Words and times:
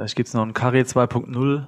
Vielleicht 0.00 0.16
gibt 0.16 0.28
es 0.28 0.34
noch 0.34 0.46
ein 0.46 0.54
Carré 0.54 0.80
2.0. 0.80 1.66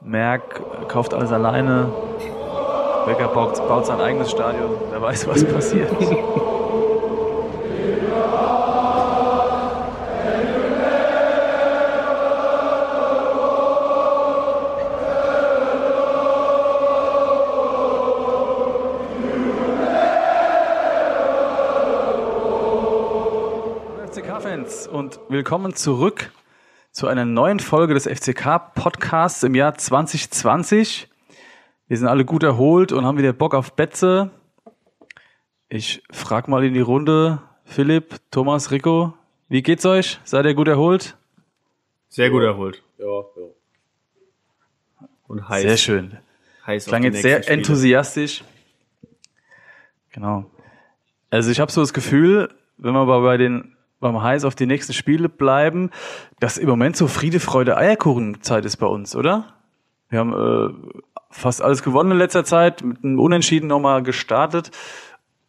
Merck 0.00 0.88
kauft 0.88 1.14
alles 1.14 1.30
alleine. 1.30 1.92
Becker 3.06 3.28
baut, 3.28 3.56
baut 3.68 3.86
sein 3.86 4.00
eigenes 4.00 4.32
Stadion. 4.32 4.72
Wer 4.90 5.00
weiß, 5.00 5.28
was 5.28 5.44
passiert. 5.44 5.92
Und 24.90 25.20
willkommen 25.28 25.74
zurück 25.74 26.30
zu 27.02 27.08
einer 27.08 27.24
neuen 27.24 27.58
Folge 27.58 27.94
des 27.94 28.06
FCK-Podcasts 28.06 29.42
im 29.42 29.56
Jahr 29.56 29.74
2020. 29.74 31.08
Wir 31.88 31.96
sind 31.96 32.06
alle 32.06 32.24
gut 32.24 32.44
erholt 32.44 32.92
und 32.92 33.04
haben 33.04 33.18
wieder 33.18 33.32
Bock 33.32 33.56
auf 33.56 33.72
Betze. 33.72 34.30
Ich 35.68 36.04
frag 36.12 36.46
mal 36.46 36.62
in 36.62 36.74
die 36.74 36.80
Runde, 36.80 37.42
Philipp, 37.64 38.20
Thomas, 38.30 38.70
Rico, 38.70 39.14
wie 39.48 39.64
geht's 39.64 39.84
euch? 39.84 40.20
Seid 40.22 40.46
ihr 40.46 40.54
gut 40.54 40.68
erholt? 40.68 41.16
Sehr 42.08 42.30
gut 42.30 42.44
erholt. 42.44 42.84
Ja, 42.98 43.06
ja. 43.06 45.08
Und 45.26 45.48
heiß. 45.48 45.62
Sehr 45.62 45.78
schön. 45.78 46.18
Heiß 46.68 46.86
Klang 46.86 47.02
jetzt 47.02 47.22
sehr 47.22 47.42
Spiele. 47.42 47.56
enthusiastisch. 47.56 48.44
Genau. 50.12 50.48
Also 51.30 51.50
ich 51.50 51.58
habe 51.58 51.72
so 51.72 51.80
das 51.80 51.92
Gefühl, 51.92 52.54
wenn 52.76 52.92
wir 52.92 53.00
aber 53.00 53.22
bei 53.22 53.38
den 53.38 53.76
beim 54.02 54.20
Heiß 54.20 54.44
auf 54.44 54.54
die 54.54 54.66
nächsten 54.66 54.92
Spiele 54.92 55.30
bleiben, 55.30 55.90
dass 56.40 56.58
im 56.58 56.68
Moment 56.68 56.96
so 56.96 57.06
Friede, 57.06 57.40
Freude, 57.40 57.78
Eierkuchenzeit 57.78 58.64
ist 58.66 58.76
bei 58.76 58.86
uns, 58.86 59.16
oder? 59.16 59.54
Wir 60.10 60.18
haben 60.18 60.34
äh, 60.34 60.98
fast 61.30 61.62
alles 61.62 61.82
gewonnen 61.82 62.10
in 62.10 62.18
letzter 62.18 62.44
Zeit, 62.44 62.82
mit 62.82 63.02
einem 63.02 63.18
Unentschieden 63.18 63.68
nochmal 63.68 64.02
gestartet. 64.02 64.70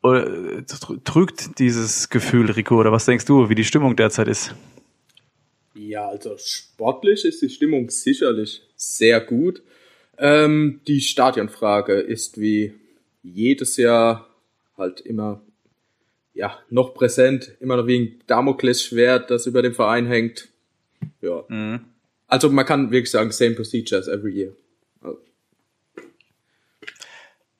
Äh, 0.03 0.61
trügt 1.03 1.59
dieses 1.59 2.09
Gefühl, 2.09 2.52
Rico, 2.52 2.80
oder 2.80 2.91
was 2.91 3.05
denkst 3.05 3.25
du, 3.25 3.50
wie 3.50 3.55
die 3.55 3.66
Stimmung 3.66 3.95
derzeit 3.95 4.28
ist? 4.28 4.56
Ja, 5.73 6.08
also 6.08 6.35
sportlich 6.38 7.25
ist 7.25 7.41
die 7.41 7.50
Stimmung 7.50 7.89
sicherlich 7.89 8.61
sehr 8.75 9.19
gut. 9.19 9.63
Ähm, 10.19 10.80
die 10.88 11.02
Stadionfrage 11.02 11.94
ist 11.94 12.39
wie 12.39 12.73
jedes 13.23 13.78
Jahr 13.78 14.28
halt 14.78 15.02
immer 15.02 15.41
ja 16.34 16.58
noch 16.70 16.94
präsent, 16.94 17.52
immer 17.59 17.78
noch 17.78 17.88
wie 17.88 18.00
ein 18.00 18.20
Damoklesschwert, 18.28 19.30
das 19.31 19.45
über 19.45 19.62
dem 19.62 19.73
Verein 19.73 20.06
hängt. 20.08 20.50
Ja. 21.22 21.44
Also 22.28 22.50
man 22.50 22.66
kann 22.66 22.92
wirklich 22.92 23.12
sagen, 23.12 23.31
same 23.31 23.52
procedure 23.56 24.00
as 24.00 24.08
every 24.08 24.34
year. 24.34 24.52
Also, 25.02 25.20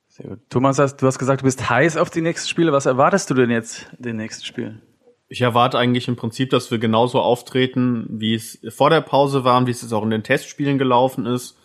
Sehr 0.08 0.28
gut. 0.30 0.38
Thomas, 0.50 0.78
hast- 0.78 0.96
du 0.96 1.06
hast 1.06 1.18
gesagt, 1.18 1.40
du 1.42 1.44
bist 1.44 1.68
heiß 1.68 1.96
auf 1.96 2.10
die 2.10 2.20
nächsten 2.20 2.48
Spiele. 2.48 2.72
Was 2.72 2.86
erwartest 2.86 3.30
du 3.30 3.34
denn 3.34 3.50
jetzt 3.50 3.86
in 3.98 4.02
den 4.04 4.16
nächsten 4.16 4.44
Spielen? 4.44 4.82
Ich 5.28 5.40
erwarte 5.40 5.78
eigentlich 5.78 6.06
im 6.06 6.16
Prinzip, 6.16 6.50
dass 6.50 6.70
wir 6.70 6.78
genauso 6.78 7.18
auftreten, 7.20 8.06
wie 8.10 8.34
es 8.34 8.58
vor 8.68 8.90
der 8.90 9.00
Pause 9.00 9.42
war 9.44 9.58
und 9.58 9.66
wie 9.66 9.70
es 9.72 9.82
jetzt 9.82 9.92
auch 9.92 10.04
in 10.04 10.10
den 10.10 10.22
Testspielen 10.22 10.78
gelaufen 10.78 11.26
ist. 11.26 11.56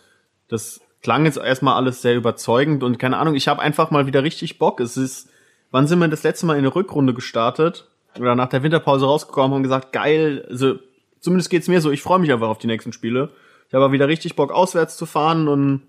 Das 0.48 0.80
klang 1.02 1.24
jetzt 1.24 1.38
erstmal 1.38 1.74
alles 1.76 2.02
sehr 2.02 2.16
überzeugend 2.16 2.82
und 2.82 2.98
keine 2.98 3.18
Ahnung, 3.18 3.34
ich 3.34 3.48
habe 3.48 3.60
einfach 3.62 3.90
mal 3.90 4.06
wieder 4.06 4.22
richtig 4.24 4.58
Bock. 4.58 4.80
Es 4.80 4.96
ist, 4.96 5.28
wann 5.70 5.86
sind 5.86 5.98
wir 5.98 6.08
das 6.08 6.22
letzte 6.22 6.46
Mal 6.46 6.56
in 6.56 6.64
der 6.64 6.74
Rückrunde 6.74 7.14
gestartet 7.14 7.88
oder 8.18 8.34
nach 8.34 8.48
der 8.48 8.62
Winterpause 8.62 9.06
rausgekommen 9.06 9.56
und 9.56 9.62
gesagt, 9.62 9.92
geil, 9.92 10.44
also 10.48 10.78
zumindest 11.20 11.50
geht's 11.50 11.68
mir 11.68 11.80
so, 11.80 11.90
ich 11.90 12.02
freue 12.02 12.18
mich 12.18 12.32
einfach 12.32 12.48
auf 12.48 12.58
die 12.58 12.66
nächsten 12.66 12.92
Spiele. 12.92 13.30
Ich 13.68 13.74
habe 13.74 13.92
wieder 13.92 14.08
richtig 14.08 14.34
Bock 14.34 14.50
auswärts 14.52 14.96
zu 14.96 15.06
fahren 15.06 15.46
und 15.48 15.82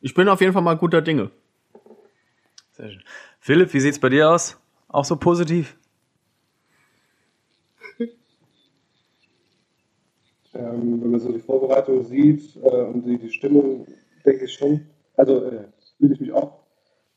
ich 0.00 0.14
bin 0.14 0.28
auf 0.28 0.40
jeden 0.40 0.52
Fall 0.52 0.62
mal 0.62 0.74
guter 0.74 1.02
Dinge. 1.02 1.30
Sehr 2.72 2.90
schön. 2.90 3.02
Philipp, 3.40 3.74
wie 3.74 3.80
sieht's 3.80 3.98
bei 3.98 4.08
dir 4.08 4.30
aus? 4.30 4.56
Auch 4.88 5.04
so 5.04 5.16
positiv? 5.16 5.76
Ähm, 10.54 11.02
wenn 11.02 11.10
man 11.10 11.20
so 11.20 11.30
die 11.30 11.38
Vorbereitung 11.38 12.04
sieht 12.04 12.56
äh, 12.56 12.82
und 12.82 13.04
die, 13.04 13.18
die 13.18 13.30
Stimmung, 13.30 13.86
denke 14.24 14.46
ich 14.46 14.54
schon. 14.54 14.86
Also 15.16 15.44
äh, 15.44 15.64
fühle 15.98 16.14
ich 16.14 16.20
mich 16.20 16.32
auch 16.32 16.60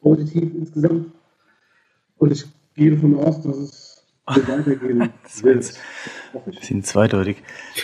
positiv 0.01 0.53
insgesamt. 0.53 1.11
Und 2.21 2.31
ich 2.31 2.45
gehe 2.75 2.91
davon 2.91 3.17
aus, 3.17 3.41
dass 3.41 3.57
es 3.57 4.05
so 4.29 4.47
weitergehen 4.47 5.11
wird. 5.41 5.73
ich. 6.47 6.59
bisschen 6.59 6.83
zweideutig. 6.83 7.37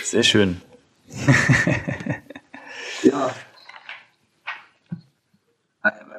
Sehr 0.03 0.23
schön. 0.23 0.61
Ja. 3.03 3.29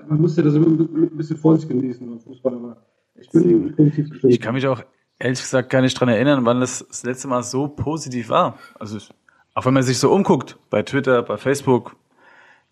Man 0.09 0.21
muss 0.21 0.37
ja 0.37 0.45
das 0.45 0.55
immer 0.55 0.67
ein 0.67 1.17
bisschen 1.17 1.37
Vorsicht 1.37 1.69
genießen 1.69 2.09
beim 2.09 2.21
Fußball, 2.21 2.55
aber 2.55 2.77
ich 3.17 3.29
bin 3.31 3.75
gestimmt. 3.75 4.33
Ich 4.33 4.41
kann 4.41 4.55
mich 4.55 4.67
auch 4.69 4.83
ehrlich 5.19 5.41
gesagt 5.41 5.71
gar 5.71 5.83
nicht 5.83 5.95
dran 5.95 6.09
erinnern, 6.09 6.45
wann 6.45 6.61
das 6.61 6.87
das 6.87 7.03
letzte 7.03 7.27
Mal 7.27 7.43
so 7.43 7.67
positiv 7.67 8.29
war. 8.29 8.59
Also 8.79 8.99
auch 9.55 9.67
wenn 9.67 9.75
man 9.75 9.83
sich 9.83 9.99
so 9.99 10.13
umguckt, 10.13 10.57
bei 10.71 10.83
Twitter, 10.83 11.23
bei 11.23 11.37
Facebook, 11.37 11.97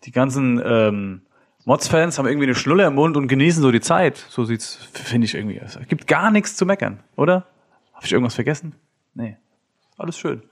die 0.05 0.11
ganzen 0.11 0.61
ähm, 0.63 1.21
Mods-Fans 1.67 2.17
haben 2.17 2.27
irgendwie 2.27 2.45
eine 2.45 2.55
Schnulle 2.55 2.85
im 2.85 2.95
Mund 2.95 3.17
und 3.17 3.27
genießen 3.27 3.61
so 3.61 3.71
die 3.71 3.81
Zeit. 3.81 4.25
So 4.29 4.45
sieht's, 4.45 4.75
finde 4.93 5.25
ich 5.25 5.35
irgendwie. 5.35 5.57
Es 5.57 5.77
gibt 5.89 6.07
gar 6.07 6.31
nichts 6.31 6.55
zu 6.55 6.65
meckern, 6.65 7.01
oder? 7.17 7.45
Habe 7.93 8.05
ich 8.05 8.13
irgendwas 8.13 8.35
vergessen? 8.35 8.73
Nee. 9.13 9.35
Alles 9.97 10.17
schön. 10.17 10.43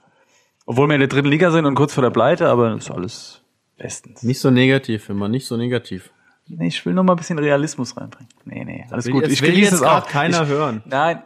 Obwohl 0.66 0.88
wir 0.88 0.94
in 0.94 1.00
der 1.00 1.08
dritten 1.08 1.28
Liga 1.28 1.50
sind 1.50 1.64
und 1.64 1.74
kurz 1.74 1.94
vor 1.94 2.02
der 2.02 2.10
Pleite, 2.10 2.48
aber 2.50 2.74
ist 2.76 2.90
alles 2.90 3.40
bestens. 3.78 4.22
Nicht 4.24 4.40
so 4.40 4.50
negativ, 4.50 5.08
immer 5.08 5.28
nicht 5.28 5.46
so 5.46 5.56
negativ. 5.56 6.10
Nee, 6.48 6.66
ich 6.68 6.84
will 6.84 6.92
nur 6.92 7.02
mal 7.02 7.14
ein 7.14 7.16
bisschen 7.16 7.38
Realismus 7.38 7.96
reinbringen. 7.96 8.28
Nee, 8.44 8.64
nee, 8.64 8.86
alles 8.90 9.06
will- 9.06 9.12
gut. 9.14 9.26
Ich 9.28 9.40
will 9.40 9.50
genieße 9.52 9.70
jetzt 9.70 9.80
es 9.80 9.86
auch. 9.86 10.06
keiner 10.08 10.42
ich, 10.42 10.48
hören. 10.48 10.82
Nein, 10.84 11.22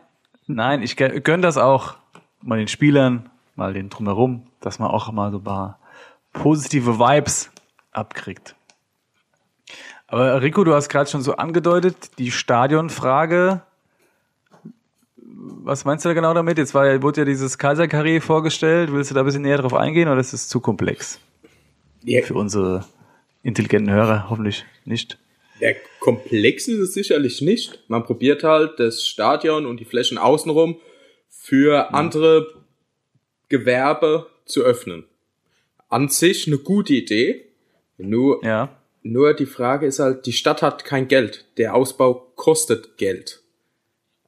nein, 0.46 0.82
ich 0.82 0.92
gö- 0.92 1.18
gönn 1.20 1.42
das 1.42 1.56
auch 1.58 1.96
mal 2.42 2.58
den 2.58 2.68
Spielern, 2.68 3.28
mal 3.56 3.72
den 3.72 3.88
drumherum, 3.90 4.44
dass 4.60 4.78
man 4.78 4.88
auch 4.90 5.10
mal 5.10 5.32
so 5.32 5.38
ein 5.38 5.44
paar 5.44 5.78
positive 6.32 6.98
Vibes 7.00 7.50
abkriegt. 7.92 8.54
Aber 10.10 10.42
Rico, 10.42 10.64
du 10.64 10.74
hast 10.74 10.88
gerade 10.88 11.08
schon 11.08 11.22
so 11.22 11.36
angedeutet, 11.36 12.18
die 12.18 12.32
Stadionfrage. 12.32 13.62
Was 15.16 15.84
meinst 15.84 16.04
du 16.04 16.08
da 16.08 16.14
genau 16.14 16.34
damit? 16.34 16.58
Jetzt 16.58 16.74
war 16.74 16.86
ja, 16.86 17.00
wurde 17.00 17.20
ja 17.20 17.24
dieses 17.24 17.58
Kaiserkarree 17.58 18.18
vorgestellt. 18.20 18.92
Willst 18.92 19.10
du 19.10 19.14
da 19.14 19.20
ein 19.20 19.26
bisschen 19.26 19.42
näher 19.42 19.58
drauf 19.58 19.74
eingehen 19.74 20.08
oder 20.08 20.20
ist 20.20 20.32
es 20.32 20.48
zu 20.48 20.58
komplex? 20.60 21.20
ja, 22.02 22.22
Für 22.22 22.34
unsere 22.34 22.84
intelligenten 23.42 23.92
Hörer 23.92 24.28
hoffentlich 24.28 24.64
nicht. 24.84 25.16
ja, 25.60 25.70
komplex 26.00 26.66
ist 26.66 26.78
es 26.80 26.94
sicherlich 26.94 27.40
nicht. 27.40 27.78
Man 27.88 28.02
probiert 28.04 28.42
halt 28.42 28.80
das 28.80 29.06
Stadion 29.06 29.64
und 29.64 29.78
die 29.78 29.84
Flächen 29.84 30.18
außenrum 30.18 30.76
für 31.28 31.94
andere 31.94 32.48
Gewerbe 33.48 34.26
zu 34.44 34.62
öffnen. 34.62 35.04
An 35.88 36.08
sich 36.08 36.46
eine 36.48 36.58
gute 36.58 36.94
Idee. 36.94 37.44
Nur 37.96 38.44
Ja. 38.44 38.76
Nur 39.02 39.34
die 39.34 39.46
Frage 39.46 39.86
ist 39.86 39.98
halt, 39.98 40.26
die 40.26 40.32
Stadt 40.32 40.62
hat 40.62 40.84
kein 40.84 41.08
Geld. 41.08 41.46
Der 41.56 41.74
Ausbau 41.74 42.32
kostet 42.36 42.96
Geld. 42.98 43.42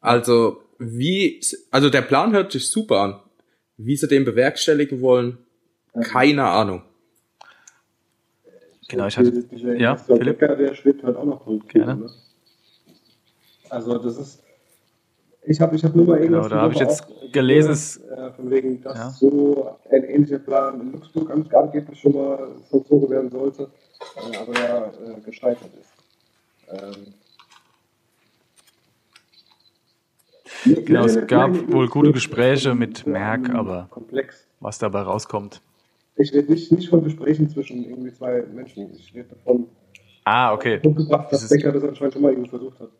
Also, 0.01 0.63
wie, 0.79 1.41
also 1.71 1.91
der 1.91 2.03
Plan 2.03 2.33
hört 2.33 2.53
sich 2.53 2.69
super 2.69 3.01
an. 3.01 3.21
Wie 3.77 3.97
sie 3.97 4.09
den 4.09 4.25
bewerkstelligen 4.25 5.01
wollen, 5.01 5.39
keine 6.03 6.45
Ahnung. 6.45 6.83
Genau, 8.89 9.07
ich 9.07 9.17
hatte. 9.17 9.45
Ja, 9.79 9.97
Philipp? 9.97 10.39
Becker, 10.39 10.57
der 10.57 10.75
schwebt 10.75 11.03
halt 11.03 11.17
auch 11.17 11.25
noch 11.25 11.43
drum. 11.45 11.67
Gerne. 11.69 11.97
Ne? 11.97 12.11
Also 13.71 13.97
das 13.99 14.19
ist, 14.19 14.43
ich 15.47 15.61
habe 15.61 15.75
ich 15.77 15.85
hab 15.85 15.95
nur 15.97 16.05
mal 16.07 16.19
irgendwas 16.19 16.45
Genau, 16.49 16.55
da 16.57 16.63
habe 16.63 16.75
ich 16.75 16.81
jetzt 16.81 17.05
auch 17.05 17.33
gelesen, 17.33 18.03
äh, 18.11 18.31
von 18.33 18.51
wegen, 18.51 18.83
dass 18.83 18.99
Ja. 18.99 19.11
so 19.11 19.77
ein 19.91 20.05
ähnlicher 20.05 20.39
Plan 20.41 20.81
in 20.81 20.93
Luxemburg 20.93 21.31
an- 21.31 21.49
angeblich 21.55 21.99
schon 22.01 22.13
mal 22.13 22.49
vollzogen 22.71 23.09
werden 23.09 23.31
sollte, 23.31 23.71
äh, 24.17 24.37
aber 24.37 24.55
ja 24.55 24.87
äh, 24.87 25.21
gescheitert 25.21 25.71
ist. 25.81 25.93
Ähm, 26.69 27.15
Genau, 30.65 31.05
es 31.07 31.27
gab 31.27 31.51
wohl 31.73 31.89
gute 31.89 32.13
Gespräche 32.13 32.75
mit 32.75 33.07
Merck, 33.07 33.51
aber 33.51 33.89
Komplex. 33.91 34.47
was 34.61 34.79
dabei 34.79 35.01
rauskommt. 35.03 35.61
Ich 36.17 36.33
rede 36.33 36.53
nicht, 36.53 36.71
nicht 36.71 36.89
von 36.89 37.03
Gesprächen 37.03 37.49
zwischen 37.49 37.85
irgendwie 37.85 38.13
zwei 38.13 38.43
Menschen. 38.43 38.95
Ich 38.95 39.13
rede 39.15 39.31
davon, 39.31 39.67
Ah, 40.25 40.53
okay. 40.53 40.81
hochgebracht, 40.85 41.33
dass 41.33 41.49
Becker 41.49 41.73
das 41.73 41.83
anscheinend 41.83 42.13
schon 42.15 42.23
mal 42.23 42.31
irgendwie 42.33 42.51
versucht 42.51 42.79
hat. 42.79 42.91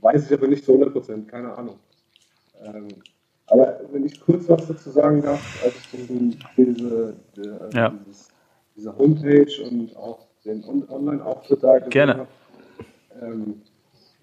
Weiß 0.00 0.26
ich 0.26 0.32
aber 0.36 0.48
nicht 0.48 0.64
zu 0.64 0.72
100 0.72 0.92
Prozent, 0.92 1.28
keine 1.28 1.56
Ahnung. 1.56 1.78
Ähm, 2.62 2.88
aber 3.46 3.80
wenn 3.90 4.04
ich 4.04 4.20
kurz 4.20 4.48
was 4.48 4.66
dazu 4.66 4.90
sagen 4.90 5.22
darf, 5.22 5.40
als 5.64 5.74
ich 5.76 5.88
diese, 6.56 7.16
die, 7.36 7.40
äh, 7.40 7.70
Ja. 7.74 7.88
dieses, 8.06 8.28
diese 8.76 8.96
Homepage 8.96 9.62
und 9.68 9.96
auch 9.96 10.26
den 10.44 10.64
On 10.64 10.88
Online-Auftritt 10.88 11.62
da 11.62 11.78
Gerne. 11.78 12.14
habe, 12.14 12.28
ähm, 13.20 13.62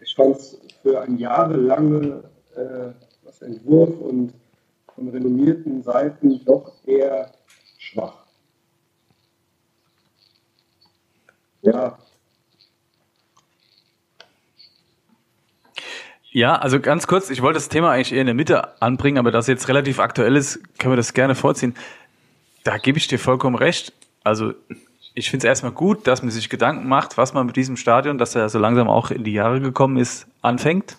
ich 0.01 0.15
fand 0.15 0.35
es 0.35 0.59
für 0.81 1.01
ein 1.01 1.17
jahrelange 1.17 2.23
äh, 2.55 2.91
was 3.23 3.41
Entwurf 3.41 3.99
und 3.99 4.33
von 4.95 5.09
renommierten 5.09 5.83
Seiten 5.83 6.43
doch 6.45 6.73
eher 6.85 7.31
schwach. 7.77 8.25
Ja, 11.61 11.97
Ja, 16.31 16.55
also 16.55 16.79
ganz 16.79 17.07
kurz, 17.07 17.31
ich 17.31 17.41
wollte 17.41 17.55
das 17.55 17.69
Thema 17.69 17.91
eigentlich 17.91 18.13
eher 18.13 18.21
in 18.21 18.27
der 18.27 18.35
Mitte 18.35 18.79
anbringen, 18.81 19.17
aber 19.17 19.31
das 19.31 19.47
jetzt 19.47 19.67
relativ 19.67 19.99
aktuell 19.99 20.35
ist, 20.35 20.59
können 20.77 20.91
wir 20.91 20.97
das 20.97 21.13
gerne 21.15 21.33
vorziehen. 21.33 21.75
Da 22.63 22.77
gebe 22.77 22.99
ich 22.99 23.07
dir 23.07 23.17
vollkommen 23.17 23.55
recht. 23.55 23.93
Also 24.23 24.53
ich 25.13 25.29
finde 25.29 25.45
es 25.45 25.49
erstmal 25.49 25.71
gut, 25.71 26.07
dass 26.07 26.21
man 26.21 26.31
sich 26.31 26.49
Gedanken 26.49 26.87
macht, 26.87 27.17
was 27.17 27.33
man 27.33 27.45
mit 27.45 27.55
diesem 27.55 27.77
Stadion, 27.77 28.17
das 28.17 28.33
ja 28.33 28.47
so 28.49 28.59
langsam 28.59 28.87
auch 28.87 29.11
in 29.11 29.23
die 29.23 29.33
Jahre 29.33 29.59
gekommen 29.59 29.97
ist, 29.97 30.27
anfängt. 30.41 30.97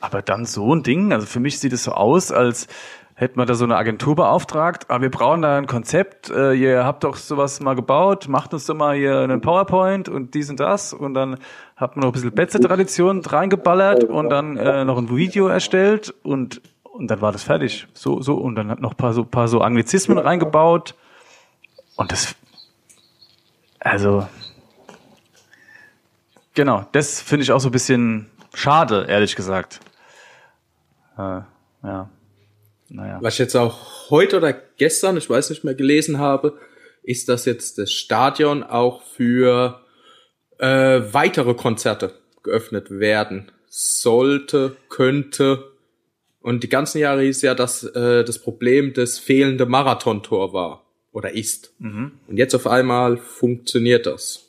Aber 0.00 0.22
dann 0.22 0.44
so 0.44 0.74
ein 0.74 0.82
Ding, 0.82 1.12
also 1.12 1.26
für 1.26 1.40
mich 1.40 1.58
sieht 1.58 1.72
es 1.72 1.84
so 1.84 1.92
aus, 1.92 2.30
als 2.30 2.68
hätten 3.14 3.38
wir 3.38 3.46
da 3.46 3.54
so 3.54 3.64
eine 3.64 3.76
Agentur 3.76 4.16
beauftragt, 4.16 4.90
aber 4.90 5.02
wir 5.02 5.10
brauchen 5.10 5.42
da 5.42 5.56
ein 5.56 5.66
Konzept, 5.66 6.30
äh, 6.30 6.52
ihr 6.52 6.84
habt 6.84 7.04
doch 7.04 7.16
sowas 7.16 7.60
mal 7.60 7.74
gebaut, 7.74 8.26
macht 8.28 8.52
uns 8.52 8.66
doch 8.66 8.74
mal 8.74 8.96
hier 8.96 9.20
einen 9.20 9.40
PowerPoint 9.40 10.08
und 10.08 10.34
dies 10.34 10.50
und 10.50 10.58
das 10.58 10.92
und 10.92 11.14
dann 11.14 11.38
hat 11.76 11.96
man 11.96 12.02
noch 12.02 12.10
ein 12.10 12.12
bisschen 12.12 12.32
Betze-Tradition 12.32 13.24
reingeballert 13.24 14.04
und 14.04 14.30
dann 14.30 14.56
äh, 14.56 14.84
noch 14.84 14.98
ein 14.98 15.14
Video 15.14 15.46
erstellt 15.46 16.12
und 16.22 16.60
und 16.94 17.08
dann 17.10 17.20
war 17.20 17.32
das 17.32 17.42
fertig. 17.42 17.88
So, 17.92 18.22
so, 18.22 18.34
und 18.34 18.54
dann 18.54 18.70
hat 18.70 18.80
noch 18.80 18.92
ein 18.92 18.96
paar 18.96 19.12
so, 19.12 19.24
paar 19.24 19.48
so 19.48 19.60
Anglizismen 19.60 20.16
reingebaut. 20.16 20.94
Und 21.96 22.10
das, 22.10 22.34
also, 23.78 24.26
genau, 26.54 26.86
das 26.92 27.20
finde 27.20 27.44
ich 27.44 27.52
auch 27.52 27.60
so 27.60 27.68
ein 27.68 27.72
bisschen 27.72 28.30
schade, 28.52 29.06
ehrlich 29.08 29.36
gesagt. 29.36 29.80
Äh, 31.16 31.42
ja. 31.82 32.10
Naja. 32.88 33.18
Was 33.20 33.34
ich 33.34 33.40
jetzt 33.40 33.56
auch 33.56 34.10
heute 34.10 34.36
oder 34.36 34.52
gestern, 34.52 35.16
ich 35.16 35.28
weiß 35.28 35.50
nicht 35.50 35.64
mehr, 35.64 35.74
gelesen 35.74 36.18
habe, 36.18 36.58
ist, 37.02 37.28
dass 37.28 37.44
jetzt 37.44 37.78
das 37.78 37.90
Stadion 37.92 38.62
auch 38.62 39.02
für 39.02 39.80
äh, 40.58 41.00
weitere 41.12 41.54
Konzerte 41.54 42.14
geöffnet 42.42 42.90
werden 42.90 43.50
sollte, 43.68 44.76
könnte. 44.88 45.72
Und 46.40 46.62
die 46.62 46.68
ganzen 46.68 46.98
Jahre 46.98 47.22
hieß 47.22 47.42
ja, 47.42 47.54
dass 47.54 47.84
äh, 47.84 48.24
das 48.24 48.38
Problem 48.38 48.92
das 48.92 49.18
fehlende 49.18 49.66
Marathontor 49.66 50.52
war 50.52 50.83
oder 51.14 51.32
ist. 51.32 51.72
Mhm. 51.78 52.12
Und 52.28 52.36
jetzt 52.36 52.54
auf 52.54 52.66
einmal 52.66 53.16
funktioniert 53.16 54.04
das. 54.04 54.44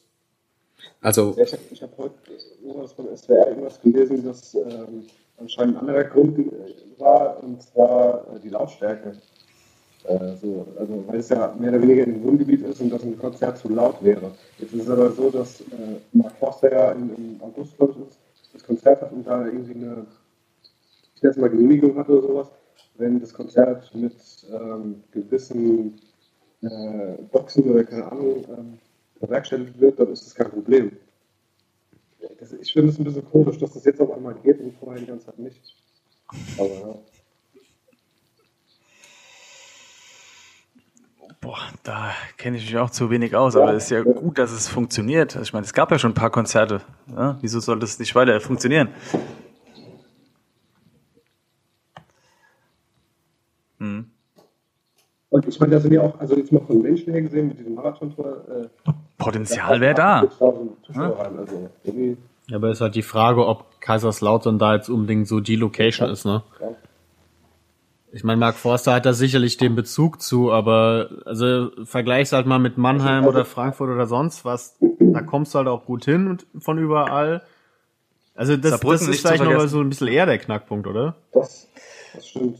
Also 0.99 1.37
ich 1.37 1.53
habe 1.53 1.61
hab 1.81 1.97
heute 1.97 2.15
irgendwas 2.63 2.93
vom 2.93 3.15
SWR 3.15 3.47
irgendwas 3.49 3.79
gelesen, 3.79 4.25
dass 4.25 4.55
ähm, 4.55 5.05
anscheinend 5.37 5.75
ein 5.75 5.81
anderer 5.81 6.03
Grund 6.05 6.39
äh, 6.39 6.99
war, 6.99 7.41
und 7.43 7.61
zwar 7.61 8.25
äh, 8.35 8.39
die 8.39 8.49
Lautstärke. 8.49 9.15
Äh, 10.05 10.35
so, 10.41 10.65
also, 10.77 11.03
weil 11.07 11.19
es 11.19 11.29
ja 11.29 11.55
mehr 11.59 11.69
oder 11.69 11.81
weniger 11.81 12.03
in 12.03 12.13
dem 12.13 12.23
Wohngebiet 12.23 12.63
ist 12.63 12.81
und 12.81 12.89
dass 12.91 13.03
ein 13.03 13.17
Konzert 13.17 13.59
zu 13.59 13.69
laut 13.69 14.03
wäre. 14.03 14.31
Jetzt 14.57 14.73
ist 14.73 14.83
es 14.83 14.89
aber 14.89 15.11
so, 15.11 15.29
dass 15.29 15.61
äh, 15.61 15.97
Mark 16.13 16.35
Forster 16.39 16.71
ja 16.71 16.91
im, 16.93 17.11
im 17.15 17.41
August, 17.41 17.77
glaube 17.77 17.95
ich, 18.09 18.17
das 18.53 18.63
Konzert 18.63 19.01
hat 19.01 19.11
und 19.11 19.27
da 19.27 19.45
irgendwie 19.45 19.73
eine, 19.73 20.07
ich 21.15 21.21
nenne 21.21 21.37
mal 21.37 21.49
Genehmigung 21.49 21.95
hat 21.97 22.09
oder 22.09 22.27
sowas. 22.27 22.47
Wenn 22.97 23.19
das 23.19 23.33
Konzert 23.33 23.93
mit 23.93 24.15
ähm, 24.51 25.03
gewissen 25.11 25.99
äh, 26.65 27.17
Boxen 27.31 27.63
oder 27.69 27.83
keine 27.83 28.11
Ahnung 28.11 28.45
ähm, 28.49 28.79
bewerkstelligt 29.19 29.79
wird, 29.79 29.99
dann 29.99 30.11
ist 30.11 30.25
das 30.25 30.35
kein 30.35 30.49
Problem. 30.49 30.91
Das, 32.39 32.53
ich 32.53 32.73
finde 32.73 32.89
es 32.89 32.97
ein 32.97 33.03
bisschen 33.03 33.29
komisch, 33.29 33.57
dass 33.57 33.73
das 33.73 33.85
jetzt 33.85 34.01
auf 34.01 34.11
einmal 34.11 34.35
geht 34.35 34.59
und 34.59 34.73
vorher 34.73 34.99
die 34.99 35.07
ganze 35.07 35.27
Zeit 35.27 35.39
nicht. 35.39 35.61
Aber 36.57 36.69
ja. 36.69 36.95
Boah, 41.41 41.59
da 41.83 42.11
kenne 42.37 42.57
ich 42.57 42.65
mich 42.65 42.77
auch 42.77 42.89
zu 42.89 43.11
wenig 43.11 43.35
aus, 43.35 43.55
aber 43.55 43.73
es 43.73 43.83
ist 43.85 43.89
ja 43.91 44.01
gut, 44.01 44.39
dass 44.39 44.51
es 44.51 44.67
funktioniert. 44.67 45.35
Ich 45.35 45.53
meine, 45.53 45.63
es 45.63 45.73
gab 45.73 45.91
ja 45.91 45.99
schon 45.99 46.11
ein 46.11 46.15
paar 46.15 46.31
Konzerte. 46.31 46.81
Ja? 47.15 47.37
Wieso 47.41 47.59
soll 47.59 47.79
das 47.79 47.99
nicht 47.99 48.15
weiter 48.15 48.39
funktionieren? 48.41 48.89
Hm. 53.77 54.09
Und 55.29 55.44
ich 55.55 55.59
meine, 55.61 55.75
da 55.75 55.79
sind 55.79 55.93
ja 55.93 56.01
auch, 56.01 56.19
also 56.19 56.35
jetzt 56.35 56.51
mal 56.51 56.61
von 56.61 56.81
Menschen 56.81 57.13
her 57.13 57.21
gesehen, 57.21 57.47
mit 57.47 57.57
diesem 57.57 57.75
Marathontor. 57.75 58.43
Äh, 58.85 58.91
Potenzial 59.17 59.79
wäre 59.79 59.93
da. 59.93 60.23
50.000 60.23 60.69
Zuschauer 60.85 61.19
rein, 61.19 61.39
also 61.39 61.69
Ja, 62.47 62.57
aber 62.57 62.71
ist 62.71 62.81
halt 62.81 62.95
die 62.95 63.01
Frage, 63.01 63.47
ob 63.47 63.79
Kaiserslautern 63.79 64.59
da 64.59 64.75
jetzt 64.75 64.89
unbedingt 64.89 65.27
so 65.27 65.39
die 65.39 65.55
Location 65.55 66.09
ist, 66.09 66.25
ne? 66.25 66.43
ja. 66.59 66.67
Ich 68.11 68.23
meine, 68.23 68.39
Mark 68.39 68.55
Forster 68.55 68.93
hat 68.93 69.05
da 69.05 69.11
sicherlich 69.11 69.57
den 69.57 69.75
Bezug 69.75 70.21
zu, 70.21 70.49
aber 70.49 71.09
also 71.25 71.71
vergleich's 71.83 72.31
halt 72.31 72.47
mal 72.47 72.59
mit 72.59 72.77
Mannheim 72.77 73.25
oder 73.25 73.43
Frankfurt 73.43 73.89
oder 73.89 74.05
sonst 74.05 74.45
was, 74.45 74.77
da 74.79 75.21
kommst 75.21 75.53
du 75.53 75.57
halt 75.57 75.67
auch 75.67 75.83
gut 75.83 76.05
hin 76.05 76.29
und 76.29 76.45
von 76.57 76.77
überall. 76.77 77.41
Also 78.33 78.55
das, 78.55 78.79
das 78.79 79.01
ist 79.01 79.19
vielleicht 79.19 79.43
noch 79.43 79.51
mal 79.51 79.67
so 79.67 79.81
ein 79.81 79.89
bisschen 79.89 80.07
eher 80.07 80.25
der 80.25 80.37
Knackpunkt, 80.37 80.87
oder? 80.87 81.15
Das, 81.33 81.67
das 82.13 82.25
stimmt. 82.25 82.57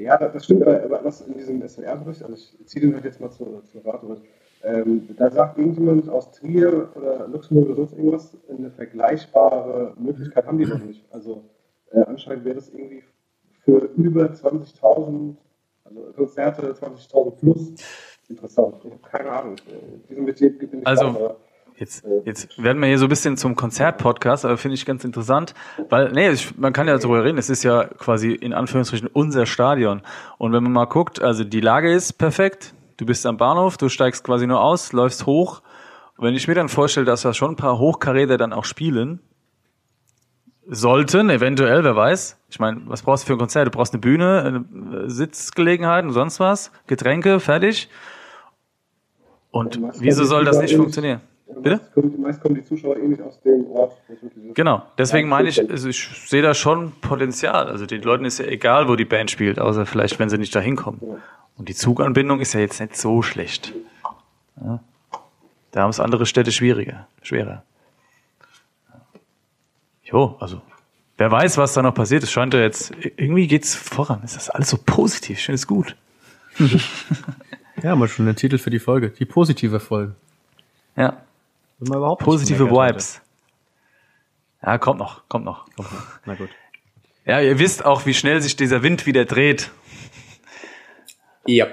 Ja, 0.00 0.16
das 0.16 0.44
stimmt, 0.44 0.66
aber 0.66 1.04
was 1.04 1.20
in 1.22 1.34
diesem 1.34 1.66
SWR-Bericht, 1.66 2.22
also 2.22 2.34
ich 2.34 2.66
ziehe 2.66 2.80
den 2.86 2.94
halt 2.94 3.04
jetzt 3.04 3.20
mal 3.20 3.30
zur, 3.30 3.62
zur 3.64 3.84
Rate, 3.84 4.20
ähm, 4.62 5.08
da 5.16 5.30
sagt 5.30 5.58
irgendjemand 5.58 6.08
aus 6.08 6.30
Trier 6.32 6.88
oder 6.94 7.28
Luxemburg 7.28 7.66
oder 7.68 7.76
sonst 7.76 7.92
irgendwas, 7.92 8.36
eine 8.48 8.70
vergleichbare 8.70 9.94
Möglichkeit 9.98 10.46
haben 10.46 10.58
die 10.58 10.66
noch 10.66 10.78
nicht. 10.82 11.04
Also 11.12 11.42
äh, 11.92 12.00
anscheinend 12.00 12.44
wäre 12.44 12.56
das 12.56 12.68
irgendwie 12.70 13.02
für 13.64 13.90
über 13.96 14.24
20.000, 14.26 15.36
also 15.84 16.00
Konzerte 16.16 16.72
20.000 16.72 17.30
plus 17.38 17.72
interessant. 18.28 18.76
Ich 18.84 18.90
habe 18.90 19.02
keine 19.02 19.30
Ahnung. 19.30 19.56
Äh, 19.68 20.08
Diesem 20.08 20.24
Metier 20.24 20.56
bin 20.58 20.80
ich 20.80 20.86
Also- 20.86 21.06
raus, 21.06 21.16
aber 21.16 21.36
Jetzt, 21.80 22.04
jetzt 22.26 22.62
werden 22.62 22.82
wir 22.82 22.88
hier 22.88 22.98
so 22.98 23.06
ein 23.06 23.08
bisschen 23.08 23.38
zum 23.38 23.56
Konzert-Podcast, 23.56 24.44
aber 24.44 24.58
finde 24.58 24.74
ich 24.74 24.84
ganz 24.84 25.02
interessant, 25.02 25.54
weil, 25.88 26.12
nee, 26.12 26.28
ich, 26.28 26.58
man 26.58 26.74
kann 26.74 26.86
ja 26.86 26.98
darüber 26.98 27.24
reden, 27.24 27.38
es 27.38 27.48
ist 27.48 27.62
ja 27.62 27.84
quasi 27.84 28.32
in 28.32 28.52
Anführungsstrichen 28.52 29.08
unser 29.10 29.46
Stadion. 29.46 30.02
Und 30.36 30.52
wenn 30.52 30.62
man 30.62 30.72
mal 30.72 30.84
guckt, 30.84 31.22
also 31.22 31.42
die 31.42 31.62
Lage 31.62 31.90
ist 31.90 32.18
perfekt, 32.18 32.74
du 32.98 33.06
bist 33.06 33.24
am 33.24 33.38
Bahnhof, 33.38 33.78
du 33.78 33.88
steigst 33.88 34.24
quasi 34.24 34.46
nur 34.46 34.60
aus, 34.60 34.92
läufst 34.92 35.24
hoch. 35.24 35.62
Und 36.18 36.26
wenn 36.26 36.34
ich 36.34 36.46
mir 36.46 36.54
dann 36.54 36.68
vorstelle, 36.68 37.06
dass 37.06 37.22
da 37.22 37.32
schon 37.32 37.52
ein 37.52 37.56
paar 37.56 37.78
Hochkaräter 37.78 38.36
dann 38.36 38.52
auch 38.52 38.66
spielen, 38.66 39.20
sollten, 40.66 41.30
eventuell, 41.30 41.82
wer 41.82 41.96
weiß. 41.96 42.36
Ich 42.50 42.60
meine, 42.60 42.82
was 42.88 43.00
brauchst 43.00 43.24
du 43.24 43.28
für 43.28 43.32
ein 43.32 43.38
Konzert? 43.38 43.68
Du 43.68 43.70
brauchst 43.70 43.94
eine 43.94 44.02
Bühne, 44.02 44.42
eine 44.42 45.08
Sitzgelegenheit 45.08 46.04
und 46.04 46.12
sonst 46.12 46.40
was, 46.40 46.72
Getränke, 46.86 47.40
fertig. 47.40 47.88
Und 49.50 49.80
wieso 49.98 50.24
soll 50.24 50.44
das 50.44 50.58
nicht 50.58 50.76
funktionieren? 50.76 51.22
Bitte? 51.56 51.76
Meist 51.76 51.92
kommen, 51.92 52.20
meist 52.20 52.40
kommen 52.40 52.54
die 52.54 52.64
Zuschauer 52.64 52.96
eh 52.96 53.06
nicht 53.06 53.20
aus 53.22 53.40
dem 53.42 53.66
Ort. 53.70 53.96
es 54.08 54.22
ist. 54.22 54.54
Genau, 54.54 54.82
deswegen 54.98 55.28
meine 55.28 55.48
ich, 55.48 55.70
also 55.70 55.88
ich 55.88 56.08
sehe 56.26 56.42
da 56.42 56.54
schon 56.54 56.92
Potenzial. 57.00 57.68
Also 57.68 57.86
den 57.86 58.02
Leuten 58.02 58.24
ist 58.24 58.38
ja 58.38 58.46
egal, 58.46 58.88
wo 58.88 58.96
die 58.96 59.04
Band 59.04 59.30
spielt, 59.30 59.58
außer 59.58 59.86
vielleicht, 59.86 60.18
wenn 60.18 60.28
sie 60.28 60.38
nicht 60.38 60.54
da 60.54 60.60
hinkommen. 60.60 61.00
Und 61.56 61.68
die 61.68 61.74
Zuganbindung 61.74 62.40
ist 62.40 62.54
ja 62.54 62.60
jetzt 62.60 62.80
nicht 62.80 62.96
so 62.96 63.22
schlecht. 63.22 63.74
Ja. 64.60 64.80
Da 65.72 65.82
haben 65.82 65.90
es 65.90 66.00
andere 66.00 66.26
Städte 66.26 66.52
schwieriger, 66.52 67.06
schwerer. 67.22 67.62
Jo, 70.02 70.36
also 70.40 70.60
wer 71.16 71.30
weiß, 71.30 71.58
was 71.58 71.74
da 71.74 71.82
noch 71.82 71.94
passiert. 71.94 72.22
Es 72.22 72.32
scheint 72.32 72.54
ja 72.54 72.60
jetzt, 72.60 72.92
irgendwie 73.16 73.46
geht's 73.46 73.74
voran. 73.74 74.22
Ist 74.24 74.36
das 74.36 74.50
alles 74.50 74.70
so 74.70 74.78
positiv? 74.84 75.40
Finde 75.40 75.56
es 75.56 75.66
gut. 75.66 75.96
Ja, 77.82 77.96
mal 77.96 78.08
schon 78.08 78.26
den 78.26 78.36
Titel 78.36 78.58
für 78.58 78.70
die 78.70 78.78
Folge. 78.78 79.10
Die 79.10 79.24
positive 79.24 79.80
Folge. 79.80 80.14
Ja, 80.96 81.22
Wenn 81.80 81.88
man 81.88 81.98
überhaupt 81.98 82.22
positive 82.22 82.70
Vibes. 82.70 83.20
Ja, 84.62 84.76
kommt 84.78 84.98
noch, 84.98 85.26
kommt 85.28 85.44
noch. 85.46 85.66
hatte. 85.78 85.88
Na 86.26 86.34
gut. 86.34 86.50
Ja, 87.24 87.40
ihr 87.40 87.58
wisst 87.58 87.84
auch, 87.84 88.06
wie 88.06 88.14
schnell 88.14 88.40
sich 88.42 88.56
dieser 88.56 88.82
Wind 88.82 89.06
wieder 89.06 89.24
dreht. 89.24 89.70
ja. 91.46 91.66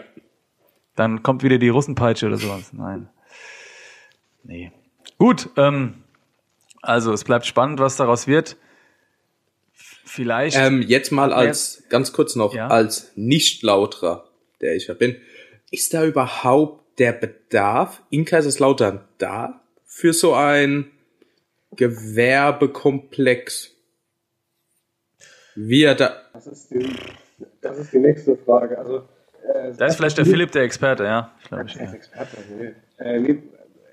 Dann 0.96 1.22
kommt 1.22 1.44
wieder 1.44 1.60
die 1.60 1.70
Russenpeitsche 1.70 2.26
oder 2.26 2.38
sowas. 2.38 2.74
Nein. 2.74 3.08
Nee. 4.44 4.72
Gut, 5.20 5.50
ähm, 5.56 6.04
also 6.82 7.14
es 7.14 7.24
bleibt 7.24 7.46
spannend, 7.46 7.80
was 7.80 7.98
daraus 7.98 8.26
wird. 8.26 8.58
Vielleicht. 9.74 10.58
Ähm, 10.58 10.82
jetzt 10.82 11.12
mal 11.12 11.32
als, 11.34 11.84
ganz 11.90 12.14
kurz 12.14 12.36
noch, 12.36 12.56
Ja. 12.56 12.68
als 12.68 13.12
Nicht-Lauterer, 13.16 14.28
der 14.62 14.76
ich 14.76 14.88
ja 14.88 14.96
bin, 14.96 15.18
ist 15.70 15.94
da 15.94 16.04
überhaupt 16.04 16.98
der 16.98 17.12
Bedarf 17.12 18.02
in 18.10 18.26
Kaiserslautern 18.26 19.04
da 19.20 19.62
für 19.88 20.14
so 20.14 20.36
ein 20.36 20.92
Gewerbekomplex? 21.76 23.72
Wie 25.56 25.84
er 25.84 25.96
da, 25.96 26.22
Das 26.34 26.46
ist 26.46 26.70
die, 26.70 26.88
das 27.62 27.80
ist 27.80 27.92
die 27.92 28.00
nächste 28.00 28.38
Frage. 28.38 28.78
Also, 28.78 28.98
äh, 29.54 29.74
da 29.76 29.88
ist 29.88 29.96
vielleicht 29.96 30.20
der 30.20 30.26
Philipp 30.26 30.52
der 30.52 30.62
Experte, 30.64 31.04
ja. 31.06 31.32
Glaube 31.48 31.66
ich. 31.66 31.76
Ist 31.76 31.82
Ja. 31.82 31.94
Experte. 31.94 32.38
Nee. 32.60 32.74
Äh, 33.00 33.20
nee, 33.20 33.44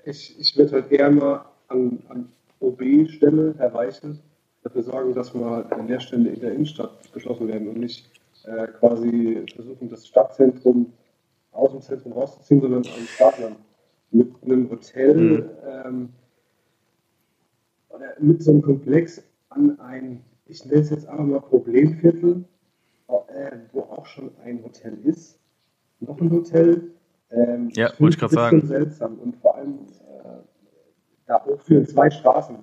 ich 0.05 0.39
ich 0.39 0.55
würde 0.57 0.73
halt 0.73 0.91
eher 0.91 1.09
mal 1.09 1.45
an, 1.69 2.03
an 2.09 2.31
OB-Stelle, 2.59 3.55
Herr 3.57 3.73
Weichel, 3.73 4.19
dafür 4.63 4.83
sorgen, 4.83 5.15
dass 5.15 5.33
wir 5.33 5.67
Leerstände 5.87 6.29
in 6.29 6.39
der 6.39 6.51
Innenstadt 6.51 7.11
geschlossen 7.13 7.47
werden 7.47 7.67
und 7.67 7.79
nicht 7.79 8.09
äh, 8.43 8.67
quasi 8.67 9.43
versuchen, 9.55 9.89
das 9.89 10.07
Stadtzentrum 10.07 10.93
aus 11.51 11.71
dem 11.71 11.81
Zentrum 11.81 12.13
rauszuziehen, 12.13 12.61
sondern 12.61 12.83
am 12.85 13.07
Stadtland 13.07 13.57
mit 14.15 14.31
einem 14.43 14.69
Hotel 14.69 15.15
Mhm. 15.15 15.49
ähm, 15.67 16.09
oder 17.89 18.13
mit 18.19 18.41
so 18.41 18.51
einem 18.51 18.61
Komplex 18.61 19.21
an 19.49 19.79
ein, 19.79 20.23
ich 20.45 20.65
nenne 20.65 20.81
es 20.81 20.89
jetzt 20.89 21.07
einfach 21.07 21.25
mal 21.25 21.41
Problemviertel, 21.41 22.45
äh, 23.07 23.57
wo 23.73 23.81
auch 23.81 24.05
schon 24.05 24.31
ein 24.43 24.63
Hotel 24.63 24.97
ist, 25.03 25.37
noch 25.99 26.19
ein 26.19 26.31
Hotel. 26.31 26.91
Ähm, 27.31 27.69
Ja, 27.73 27.91
wollte 27.99 28.15
ich 28.15 28.21
bisschen 28.21 28.29
sagen. 28.29 28.67
seltsam 28.67 29.15
und 29.19 29.35
vor 29.37 29.55
allem 29.55 29.79
äh, 30.23 30.37
da 31.25 31.43
hochführen 31.43 31.85
zwei 31.87 32.09
Straßen. 32.09 32.57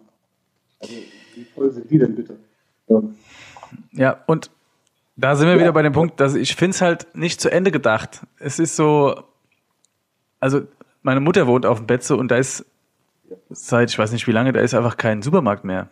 Also 0.81 0.95
wie 1.35 1.45
voll 1.45 1.71
sind 1.73 1.91
die 1.91 1.99
denn 1.99 2.15
bitte? 2.15 2.37
Ja. 2.89 3.03
Ja, 3.93 4.25
und 4.27 4.51
da 5.17 5.35
sind 5.37 5.49
wir 5.49 5.59
wieder 5.59 5.73
bei 5.73 5.83
dem 5.83 5.93
Punkt, 5.93 6.21
dass 6.21 6.35
ich 6.35 6.57
finde 6.57 6.71
es 6.75 6.81
halt 6.83 7.07
nicht 7.15 7.41
zu 7.41 7.51
Ende 7.51 7.71
gedacht. 7.71 8.27
Es 8.39 8.59
ist 8.59 8.77
so, 8.77 9.15
also 10.41 10.63
meine 11.03 11.21
Mutter 11.21 11.47
wohnt 11.47 11.67
auf 11.67 11.79
dem 11.79 11.87
Betze 11.87 12.17
und 12.17 12.29
da 12.29 12.37
ist 12.37 12.65
seit, 13.51 13.91
ich 13.91 13.99
weiß 13.99 14.13
nicht 14.13 14.27
wie 14.27 14.33
lange, 14.33 14.53
da 14.53 14.61
ist 14.61 14.75
einfach 14.75 14.97
kein 14.97 15.23
Supermarkt 15.23 15.65
mehr. 15.65 15.89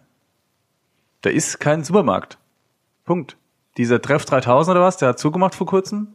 Da 1.23 1.31
ist 1.31 1.59
kein 1.61 1.85
Supermarkt. 1.85 2.39
Punkt. 3.05 3.37
Dieser 3.77 4.01
Treff 4.01 4.25
3000 4.25 4.77
oder 4.77 4.85
was, 4.85 4.97
der 4.97 5.11
hat 5.11 5.19
zugemacht 5.19 5.55
vor 5.55 5.67
kurzem. 5.67 6.09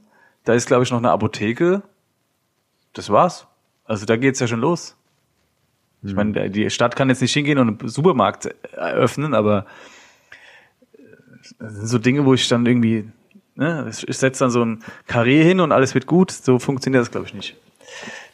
Da 0.43 0.53
ist, 0.53 0.67
glaube 0.67 0.83
ich, 0.83 0.91
noch 0.91 0.97
eine 0.97 1.11
Apotheke. 1.11 1.83
Das 2.93 3.09
war's. 3.09 3.47
Also 3.85 4.05
da 4.05 4.17
geht's 4.17 4.39
ja 4.39 4.47
schon 4.47 4.61
los. 4.61 4.95
Ich 6.03 6.13
meine, 6.13 6.51
die 6.51 6.69
Stadt 6.69 6.95
kann 6.95 7.09
jetzt 7.09 7.21
nicht 7.21 7.33
hingehen 7.33 7.57
und 7.57 7.81
einen 7.81 7.89
Supermarkt 7.89 8.53
eröffnen, 8.73 9.33
aber 9.33 9.65
das 11.57 11.73
sind 11.73 11.87
so 11.87 11.97
Dinge, 11.97 12.25
wo 12.25 12.35
ich 12.35 12.47
dann 12.47 12.65
irgendwie, 12.65 13.09
ne, 13.55 13.89
ich 13.89 14.17
setze 14.17 14.43
dann 14.43 14.51
so 14.51 14.63
ein 14.63 14.83
Karree 15.07 15.43
hin 15.43 15.59
und 15.59 15.71
alles 15.71 15.95
wird 15.95 16.05
gut. 16.05 16.31
So 16.31 16.59
funktioniert 16.59 17.01
das, 17.01 17.09
glaube 17.09 17.25
ich, 17.25 17.33
nicht. 17.33 17.55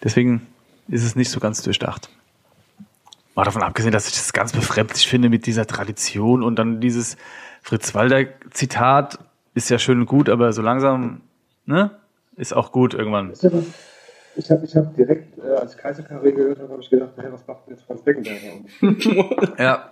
Deswegen 0.03 0.47
ist 0.91 1.03
es 1.03 1.15
nicht 1.15 1.29
so 1.31 1.39
ganz 1.39 1.61
durchdacht. 1.63 2.09
Mal 3.35 3.45
davon 3.45 3.63
abgesehen, 3.63 3.93
dass 3.93 4.07
ich 4.07 4.13
das 4.15 4.33
ganz 4.33 4.51
befremdlich 4.51 5.07
finde 5.07 5.29
mit 5.29 5.45
dieser 5.45 5.65
Tradition 5.65 6.43
und 6.43 6.57
dann 6.59 6.81
dieses 6.81 7.17
Fritz 7.61 7.95
Walder 7.95 8.25
Zitat 8.51 9.19
ist 9.53 9.69
ja 9.69 9.79
schön 9.79 9.99
und 10.01 10.05
gut, 10.05 10.29
aber 10.29 10.51
so 10.53 10.61
langsam, 10.61 11.21
ne, 11.65 11.91
ist 12.35 12.53
auch 12.53 12.71
gut 12.71 12.93
irgendwann. 12.93 13.31
Ich 14.35 14.49
habe 14.49 14.65
ich 14.65 14.75
hab 14.75 14.95
direkt, 14.95 15.37
äh, 15.39 15.41
als 15.55 15.73
ich 15.75 15.77
Kaiserkarre 15.77 16.31
gehört 16.31 16.59
habe, 16.59 16.71
habe 16.71 16.81
ich 16.81 16.89
gedacht, 16.89 17.11
hey, 17.17 17.31
was 17.31 17.45
macht 17.47 17.67
denn 17.67 17.75
jetzt 17.75 17.83
Franz 17.85 18.01
Beckenberger? 18.01 19.55
Ja, 19.57 19.89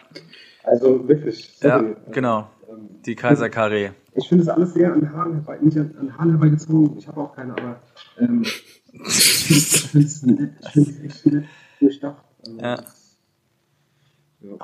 also 0.64 1.08
wirklich, 1.08 1.58
ja, 1.62 1.80
sorry. 1.80 1.96
genau. 2.12 2.50
Ähm, 2.70 2.90
Die 3.06 3.16
Kaiser 3.16 3.50
Karree. 3.50 3.90
Ich 4.16 4.28
finde 4.28 4.44
es 4.44 4.50
alles 4.50 4.74
sehr 4.74 4.94
an 4.94 5.14
Haaren 5.14 5.34
herbei, 5.34 5.58
nicht 5.62 5.78
an, 5.78 5.94
an 6.00 6.18
Haaren 6.18 6.32
herbeigezogen, 6.32 6.98
ich 6.98 7.08
habe 7.08 7.22
auch 7.22 7.36
keine, 7.36 7.52
aber 7.54 7.80
ähm, 8.20 8.44
finde 8.92 10.52
es 10.74 11.00
echt 11.04 11.26
nett 11.26 11.46
durchdacht. 11.80 12.24
Ja. 12.60 12.78
ja. 14.42 14.58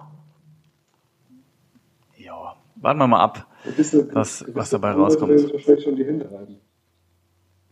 Ja, 2.17 2.55
warten 2.75 2.99
wir 2.99 3.07
mal 3.07 3.21
ab. 3.21 3.47
Gewisse, 3.63 4.07
Was- 4.13 4.39
gewisse 4.39 4.55
was 4.55 4.69
dabei 4.69 4.91
rauskommt. 4.91 5.29
werden 5.29 5.41
sich 5.41 5.53
wahrscheinlich 5.53 5.83
schon 5.83 5.95
die 5.95 6.05
Hände 6.05 6.29
reiben. 6.31 6.55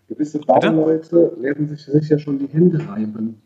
Gewisse 0.07 0.39
Bauleute 0.39 1.35
werden 1.39 1.67
sich 1.69 1.83
sicher 1.85 2.19
schon 2.19 2.39
die 2.39 2.47
Hände 2.47 2.85
reiben. 2.87 3.41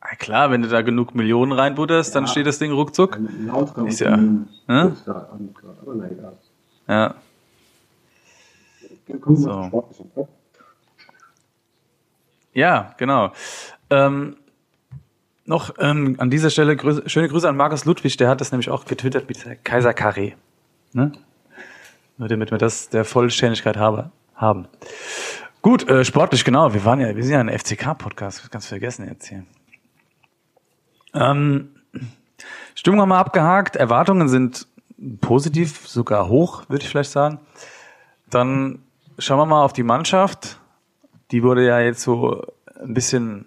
Na 0.00 0.14
klar, 0.16 0.50
wenn 0.50 0.62
du 0.62 0.68
da 0.68 0.82
genug 0.82 1.14
Millionen 1.14 1.52
reinbutterst, 1.52 2.14
dann 2.14 2.24
Ja. 2.24 2.30
steht 2.30 2.46
das 2.46 2.58
Ding 2.58 2.72
ruckzuck. 2.72 3.16
Ein 3.16 3.86
Ist 3.86 4.00
ja, 4.00 4.16
ne? 4.16 4.46
aber 4.66 4.94
na 5.94 6.10
egal. 6.10 6.36
Ja, 6.88 7.14
Dann 9.08 9.20
kommen 9.20 9.36
wir 9.38 9.42
So. 9.42 9.50
zum 9.52 9.64
Sportlichen. 9.68 10.10
Ja 12.56 12.94
genau. 12.96 13.32
Ähm, 13.90 14.36
noch 15.44 15.74
ähm, 15.78 16.16
an 16.18 16.30
dieser 16.30 16.48
Stelle 16.48 16.74
Grüße, 16.74 17.08
schöne 17.08 17.28
Grüße 17.28 17.46
an 17.46 17.54
Markus 17.54 17.84
Ludwig, 17.84 18.16
der 18.16 18.30
hat 18.30 18.40
das 18.40 18.50
nämlich 18.50 18.70
auch 18.70 18.86
getwittert 18.86 19.28
mit 19.28 19.62
Kaiser 19.62 19.92
Karree. 19.92 20.32
Ne? 20.94 21.12
Nur 22.16 22.28
damit 22.28 22.50
wir 22.50 22.56
das 22.56 22.88
der 22.88 23.04
Vollständigkeit 23.04 23.76
habe, 23.76 24.10
haben. 24.34 24.68
Gut, 25.60 25.86
äh, 25.86 26.02
sportlich, 26.02 26.46
genau. 26.46 26.72
Wir 26.72 26.82
waren 26.86 26.98
ja, 26.98 27.14
wir 27.14 27.22
sind 27.22 27.34
ja 27.34 27.40
ein 27.40 27.50
FCK-Podcast, 27.50 28.50
ganz 28.50 28.66
vergessen 28.66 29.06
jetzt 29.06 29.28
hier. 29.28 29.44
Ähm, 31.12 31.76
Stimmung 32.74 33.02
haben 33.02 33.10
wir 33.10 33.18
abgehakt, 33.18 33.76
Erwartungen 33.76 34.30
sind 34.30 34.66
positiv, 35.20 35.86
sogar 35.86 36.28
hoch, 36.28 36.64
würde 36.68 36.84
ich 36.84 36.88
vielleicht 36.88 37.10
sagen. 37.10 37.38
Dann 38.30 38.78
schauen 39.18 39.38
wir 39.38 39.46
mal 39.46 39.62
auf 39.62 39.74
die 39.74 39.82
Mannschaft. 39.82 40.58
Die 41.30 41.42
wurde 41.42 41.66
ja 41.66 41.80
jetzt 41.80 42.02
so 42.02 42.44
ein 42.80 42.94
bisschen 42.94 43.46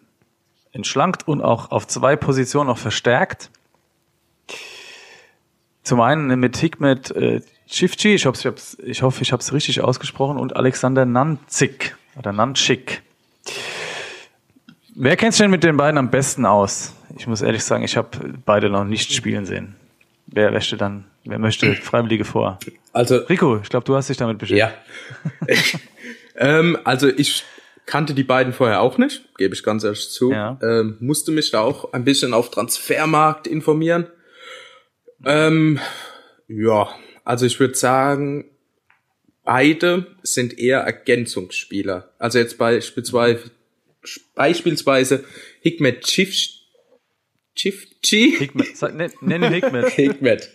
entschlankt 0.72 1.28
und 1.28 1.42
auch 1.42 1.72
auf 1.72 1.88
zwei 1.88 2.16
Positionen 2.16 2.68
noch 2.68 2.78
verstärkt. 2.78 3.50
Zum 5.84 6.02
einen 6.02 6.40
mit 6.40 6.58
Hikmet 6.58 7.12
äh, 7.12 7.42
Chifchi, 7.68 8.16
ich, 8.16 8.26
hoffe, 8.26 8.54
ich, 8.56 8.84
ich 8.84 9.02
hoffe, 9.02 9.22
ich 9.22 9.32
habe 9.32 9.42
es 9.42 9.54
richtig 9.54 9.82
ausgesprochen, 9.82 10.38
und 10.38 10.56
Alexander 10.56 11.06
Nanzik 11.06 11.96
oder 12.18 12.34
Nanchik. 12.34 13.04
Wer 14.96 15.16
kennt 15.16 15.34
sich 15.34 15.44
denn 15.44 15.52
mit 15.52 15.64
den 15.64 15.78
beiden 15.78 15.98
am 15.98 16.10
besten 16.10 16.46
aus? 16.46 16.94
Ich 17.18 17.28
muss 17.28 17.42
ehrlich 17.42 17.64
sagen, 17.64 17.84
ich 17.84 17.96
habe 17.96 18.10
beide 18.46 18.70
noch 18.70 18.84
nicht 18.84 19.14
spielen 19.14 19.46
sehen. 19.46 19.76
Wer 20.28 20.52
möchte 20.52 20.78
dann, 20.78 21.06
wer 21.24 21.40
möchte 21.40 21.74
Freiwillige 21.82 22.26
vor? 22.26 22.60
Also, 22.92 23.18
Rico, 23.18 23.60
ich 23.62 23.70
glaube, 23.70 23.86
du 23.86 23.96
hast 23.96 24.10
dich 24.10 24.18
damit 24.18 24.40
beschäftigt. 24.40 24.74
ja. 25.48 25.80
ähm, 26.36 26.78
also 26.84 27.08
ich 27.08 27.46
kannte 27.89 28.13
die 28.13 28.24
beiden 28.24 28.53
vorher 28.53 28.81
auch 28.81 29.00
nicht, 29.00 29.36
gebe 29.36 29.55
ich 29.55 29.63
ganz 29.63 29.84
ehrlich 29.84 30.12
zu. 30.12 30.31
Ja. 30.31 30.60
Ähm, 30.62 30.98
musste 31.00 31.31
mich 31.31 31.50
da 31.50 31.62
auch 31.62 31.91
ein 31.91 32.05
bisschen 32.05 32.36
auf 32.36 32.51
Transfermarkt 32.51 33.48
informieren. 33.48 34.05
Ähm, 35.25 35.79
ja, 36.48 36.88
also 37.25 37.48
ich 37.48 37.60
würde 37.60 37.74
sagen, 37.74 38.46
beide 39.43 40.05
sind 40.22 40.60
eher 40.60 40.81
Ergänzungsspieler. 40.81 42.13
Also 42.19 42.38
jetzt 42.38 42.60
beispielsweise, 42.60 43.50
beispielsweise 44.36 45.24
Hikmet 45.62 46.01
Chif, 46.01 46.48
Chifchi. 47.55 48.36
Hikmet, 48.38 48.81
nenn, 48.93 49.12
nenn 49.22 49.43
ihn 49.43 49.53
Hikmet. 49.53 49.89
Hikmet. 49.96 50.50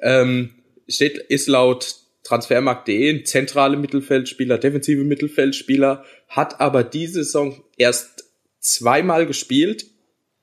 Ähm, 0.00 0.54
steht, 0.88 1.18
ist 1.18 1.46
laut 1.46 1.99
Transfermarkt.de 2.22 3.24
zentrale 3.24 3.76
Mittelfeldspieler, 3.76 4.58
defensive 4.58 5.04
Mittelfeldspieler, 5.04 6.04
hat 6.28 6.60
aber 6.60 6.84
diese 6.84 7.24
Saison 7.24 7.62
erst 7.76 8.24
zweimal 8.60 9.26
gespielt, 9.26 9.86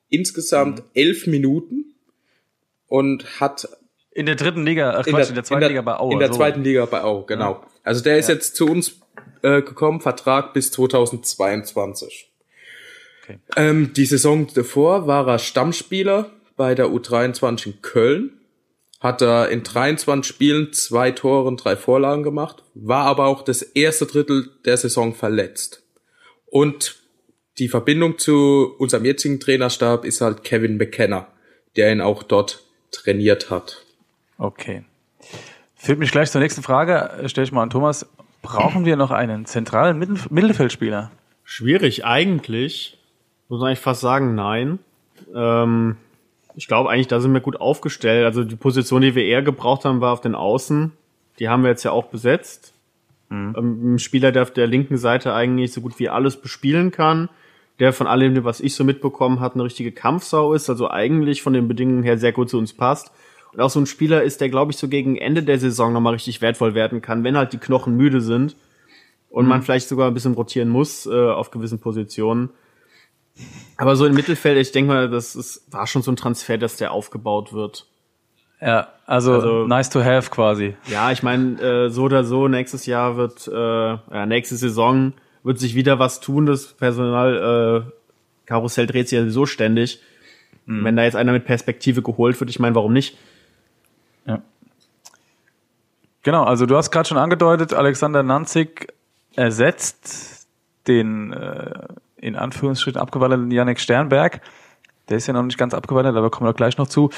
insgesamt 0.10 0.84
elf 0.94 1.28
Minuten 1.28 1.96
und 2.88 3.40
hat 3.40 3.68
In 4.12 4.26
der 4.26 4.36
dritten 4.36 4.66
Liga, 4.66 4.92
ach 4.92 5.06
Quatsch, 5.06 5.30
in 5.30 5.36
der, 5.36 5.44
zweiten 5.44 5.68
Liga 5.68 5.82
bei 5.82 5.98
Aue. 5.98 6.14
in 6.14 6.20
der 6.20 6.30
so. 6.30 6.36
zweiten 6.36 6.64
Liga 6.64 6.86
bei 6.86 7.04
Aue, 7.04 7.26
genau. 7.26 7.64
Also 7.84 8.04
der 8.04 8.18
ist 8.18 8.30
jetzt 8.30 8.56
zu 8.56 8.66
uns 8.66 9.00
äh, 9.44 9.62
gekommen, 9.62 10.02
Vertrag 10.02 10.54
bis 10.54 10.72
2022. 10.72 12.32
Okay. 13.24 13.40
Ähm, 13.56 13.94
die 13.94 14.06
Saison 14.06 14.48
davor 14.54 15.08
war 15.08 15.28
er 15.28 15.40
Stammspieler 15.40 16.32
bei 16.56 16.76
der 16.76 16.88
U23 16.88 17.68
in 17.68 17.82
Köln. 17.82 18.37
Hat 19.00 19.22
er 19.22 19.50
in 19.50 19.63
23 19.63 20.27
Spielen 20.27 20.74
zwei 20.74 21.12
Tore 21.12 21.48
und 21.48 21.63
drei 21.63 21.75
Vorlagen 21.75 22.24
gemacht, 22.24 22.63
war 22.74 23.06
aber 23.06 23.27
auch 23.27 23.44
das 23.44 23.62
erste 23.62 24.08
Drittel 24.08 24.50
der 24.66 24.77
Saison 24.77 25.13
verletzt. 25.13 25.84
Und 26.48 26.96
die 27.60 27.68
Verbindung 27.68 28.18
zu 28.18 28.75
unserem 28.77 29.06
jetzigen 29.06 29.39
Trainerstab 29.39 30.06
ist 30.06 30.22
halt 30.22 30.44
Kevin 30.44 30.77
McKenna, 30.77 31.27
der 31.75 31.92
ihn 31.92 32.01
auch 32.01 32.24
dort 32.24 32.63
trainiert 32.92 33.50
hat. 33.50 33.84
Okay. 34.38 34.84
Führt 35.75 36.00
mich 36.00 36.12
gleich 36.12 36.32
zur 36.32 36.42
nächsten 36.42 36.63
Frage. 36.63 37.24
Stell 37.27 37.44
ich 37.44 37.51
mal 37.51 37.63
an 37.63 37.70
Thomas. 37.70 38.08
Brauchen 38.42 38.86
wir 38.86 38.96
noch 38.96 39.12
einen 39.12 39.46
zentralen 39.46 39.98
Mittelf 39.98 40.30
Mittelfeldspieler? 40.30 41.12
Schwierig 41.44 42.06
eigentlich. 42.06 42.98
Muss 43.50 43.60
man 43.60 43.70
eigentlich 43.70 43.80
fast 43.80 44.01
sagen, 44.01 44.36
nein. 44.36 44.80
Ähm, 45.34 45.98
ich 46.58 46.68
glaube 46.68 46.90
eigentlich, 46.90 47.08
da 47.08 47.20
sind 47.20 47.34
wir 47.34 47.40
gut 47.40 47.62
aufgestellt. 47.62 48.26
Also 48.26 48.44
die 48.44 48.56
Position, 48.56 49.04
die 49.04 49.14
wir 49.14 49.24
eher 49.24 49.44
gebraucht 49.44 49.86
haben, 49.86 50.02
war 50.02 50.12
auf 50.12 50.22
den 50.22 50.34
Außen. 50.34 50.92
Die 51.38 51.50
haben 51.50 51.62
wir 51.62 51.70
jetzt 51.70 51.84
ja 51.84 51.92
auch 51.92 52.06
besetzt. 52.06 52.74
Ähm, 53.56 53.94
ein 53.94 54.00
Spieler, 54.00 54.32
der 54.32 54.42
auf 54.42 54.52
der 54.52 54.66
linken 54.66 54.98
Seite 54.98 55.36
eigentlich 55.36 55.72
so 55.72 55.82
gut 55.82 56.00
wie 56.00 56.10
alles 56.10 56.36
bespielen 56.36 56.90
kann. 56.90 57.30
Der 57.78 57.94
von 57.94 58.08
allem, 58.08 58.44
was 58.44 58.60
ich 58.60 58.74
so 58.74 58.84
mitbekommen 58.84 59.40
habe, 59.40 59.54
eine 59.54 59.66
richtige 59.66 59.92
Kampfsau 59.92 60.56
ist. 60.56 60.68
Also 60.68 60.90
eigentlich 60.90 61.44
von 61.44 61.54
den 61.54 61.68
Bedingungen 61.68 62.02
her 62.02 62.18
sehr 62.18 62.32
gut 62.32 62.50
zu 62.50 62.58
uns 62.58 62.74
passt. 62.74 63.12
Und 63.54 63.62
auch 63.62 63.70
so 63.70 63.80
ein 63.80 63.86
Spieler 63.86 64.24
ist, 64.24 64.42
der, 64.42 64.50
glaube 64.50 64.72
ich, 64.72 64.78
so 64.80 64.88
gegen 64.88 65.16
Ende 65.16 65.44
der 65.44 65.60
Saison 65.60 65.94
nochmal 65.94 66.14
richtig 66.14 66.42
wertvoll 66.42 66.74
werden 66.74 67.04
kann, 67.04 67.24
wenn 67.24 67.38
halt 67.38 67.54
die 67.54 67.60
Knochen 67.60 67.96
müde 67.96 68.20
sind 68.20 68.56
und 69.30 69.48
man 69.48 69.62
vielleicht 69.62 69.90
sogar 69.90 70.08
ein 70.08 70.16
bisschen 70.16 70.34
rotieren 70.34 70.70
muss 70.70 71.06
äh, 71.06 71.12
auf 71.12 71.52
gewissen 71.52 71.78
Positionen. 71.78 72.50
Aber 73.77 73.96
so 73.96 74.06
im 74.06 74.15
Mittelfeld, 74.15 74.58
ich 74.58 74.72
denke 74.72 74.91
mal, 74.91 75.10
das 75.10 75.36
ist, 75.36 75.72
war 75.72 75.86
schon 75.88 76.01
so 76.01 76.12
ein 76.12 76.15
Transfer, 76.15 76.58
dass 76.58 76.77
der 76.77 76.91
aufgebaut 76.91 77.53
wird. 77.53 77.86
Ja, 78.60 78.88
also, 79.06 79.34
Also- 79.34 79.67
nice 79.67 79.89
to 79.89 80.03
have 80.03 80.32
quasi. 80.32 80.75
Ja, 80.88 81.12
ich 81.12 81.22
meine, 81.22 81.62
äh, 81.62 81.89
so 81.89 82.03
oder 82.03 82.24
so, 82.24 82.48
nächstes 82.48 82.86
Jahr 82.88 83.17
wird, 83.17 83.48
äh, 83.48 83.53
ja, 83.53 84.25
nächste 84.25 84.56
Saison 84.56 85.13
wird 85.44 85.60
sich 85.60 85.75
wieder 85.75 86.00
was 86.00 86.20
tun. 86.20 86.46
Das 86.48 86.74
Personal 86.74 87.86
äh, 87.88 87.91
Karussell 88.48 88.88
dreht 88.88 89.10
sich 89.10 89.20
ja 89.20 89.29
so 89.29 89.46
ständig. 89.46 90.01
Wenn 90.70 90.98
da 90.98 91.03
jetzt 91.03 91.15
einer 91.15 91.32
mit 91.32 91.46
Perspektive 91.46 92.01
geholt 92.01 92.38
wird, 92.41 92.50
ich 92.50 92.60
meine, 92.60 92.75
warum 92.75 92.91
nicht? 92.91 93.17
Ja. 94.25 94.41
Genau, 96.24 96.44
also 96.44 96.65
du 96.65 96.75
hast 96.75 96.91
gerade 96.91 97.08
schon 97.08 97.17
angedeutet, 97.17 97.74
Alexander 97.74 98.22
Nanzig 98.22 98.91
ersetzt 99.38 100.50
den 100.88 101.32
äh, 101.32 101.88
in 102.20 102.36
Anführungsstrichen 102.36 103.00
abgewandelten 103.00 103.52
Yannick 103.52 103.80
Sternberg. 103.80 104.42
Der 105.10 105.18
ist 105.18 105.28
ja 105.28 105.34
noch 105.34 105.44
nicht 105.44 105.58
ganz 105.58 105.74
abgewandelt, 105.74 106.16
aber 106.16 106.30
kommen 106.30 106.50
wir 106.50 106.54
gleich 106.54 106.78
noch 106.78 106.88
zu. 106.88 107.10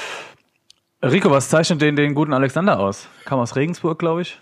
Rico, 1.02 1.30
was 1.30 1.48
zeichnet 1.48 1.80
den, 1.80 1.96
den 1.96 2.14
guten 2.14 2.32
Alexander 2.32 2.78
aus? 2.78 3.08
Kam 3.24 3.38
aus 3.38 3.56
Regensburg, 3.56 3.98
glaube 3.98 4.22
ich. 4.22 4.38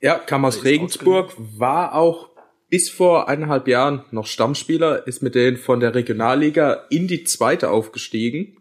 Ja, 0.00 0.18
kam 0.18 0.44
aus 0.44 0.64
Regensburg, 0.64 1.32
war 1.36 1.94
auch 1.94 2.30
bis 2.68 2.90
vor 2.90 3.28
eineinhalb 3.28 3.68
Jahren 3.68 4.04
noch 4.10 4.26
Stammspieler, 4.26 5.06
ist 5.06 5.22
mit 5.22 5.34
denen 5.34 5.56
von 5.56 5.80
der 5.80 5.94
Regionalliga 5.94 6.84
in 6.90 7.06
die 7.06 7.24
zweite 7.24 7.70
aufgestiegen. 7.70 8.56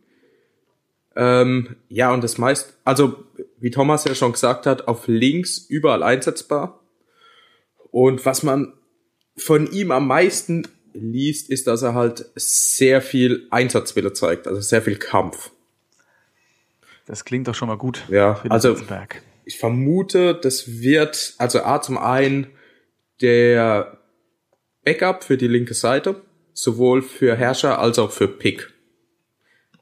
Ähm, 1.15 1.77
ja, 1.89 2.13
und 2.13 2.23
das 2.23 2.37
meist, 2.37 2.77
also 2.83 3.23
wie 3.59 3.71
Thomas 3.71 4.05
ja 4.05 4.13
schon 4.13 4.33
gesagt 4.33 4.65
hat, 4.65 4.87
auf 4.87 5.07
links 5.07 5.57
überall 5.57 6.03
einsetzbar. 6.03 6.81
Und 7.89 8.25
was 8.25 8.43
man 8.43 8.73
von 9.37 9.71
ihm 9.71 9.91
am 9.91 10.07
meisten 10.07 10.67
liest, 10.95 11.49
ist, 11.49 11.67
dass 11.67 11.81
er 11.81 11.93
halt 11.93 12.25
sehr 12.35 13.01
viel 13.01 13.47
Einsatzwille 13.51 14.13
zeigt, 14.13 14.47
also 14.47 14.61
sehr 14.61 14.81
viel 14.81 14.97
Kampf. 14.97 15.51
Das 17.05 17.25
klingt 17.25 17.47
doch 17.47 17.55
schon 17.55 17.67
mal 17.67 17.77
gut. 17.77 18.03
Ja, 18.09 18.41
also- 18.49 18.75
ich 19.47 19.59
vermute, 19.59 20.33
das 20.33 20.79
wird, 20.81 21.35
also 21.37 21.61
A 21.61 21.79
zum 21.79 21.99
einen 21.99 22.47
der 23.21 23.99
Backup 24.83 25.23
für 25.23 25.37
die 25.37 25.47
linke 25.47 25.75
Seite, 25.75 26.21
sowohl 26.53 27.01
für 27.01 27.35
Herrscher 27.35 27.79
als 27.79 27.99
auch 27.99 28.11
für 28.11 28.27
Pick. 28.27 28.71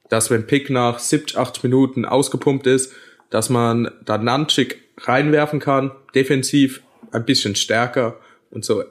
Dass 0.10 0.30
wenn 0.30 0.48
Pick 0.48 0.70
nach 0.70 1.00
70, 1.00 1.38
80 1.38 1.64
Minuten 1.64 2.06
ausgepumpt 2.06 2.68
ist, 2.68 2.94
dass 3.30 3.50
man 3.50 3.90
dann 4.04 4.26
Nanchik 4.26 4.82
reinwerfen 4.98 5.60
kann, 5.60 5.92
defensiv 6.14 6.84
ein 7.12 7.26
bisschen 7.26 7.56
stärker 7.56 8.20
und 8.52 8.66
so 8.66 8.84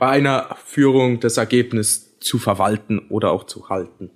bei 0.00 0.08
einer 0.08 0.56
Führung 0.64 1.20
das 1.20 1.36
Ergebnis 1.36 2.18
zu 2.20 2.38
verwalten 2.38 2.98
oder 3.10 3.30
auch 3.30 3.44
zu 3.44 3.68
halten. 3.68 4.10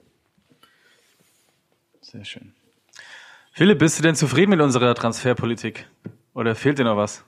Sehr 2.01 2.25
schön. 2.25 2.55
Philipp, 3.53 3.79
bist 3.79 3.99
du 3.99 4.03
denn 4.03 4.15
zufrieden 4.15 4.51
mit 4.51 4.61
unserer 4.63 4.95
Transferpolitik? 4.95 5.87
Oder 6.35 6.55
fehlt 6.55 6.79
dir 6.79 6.85
noch 6.85 6.97
was? 6.97 7.23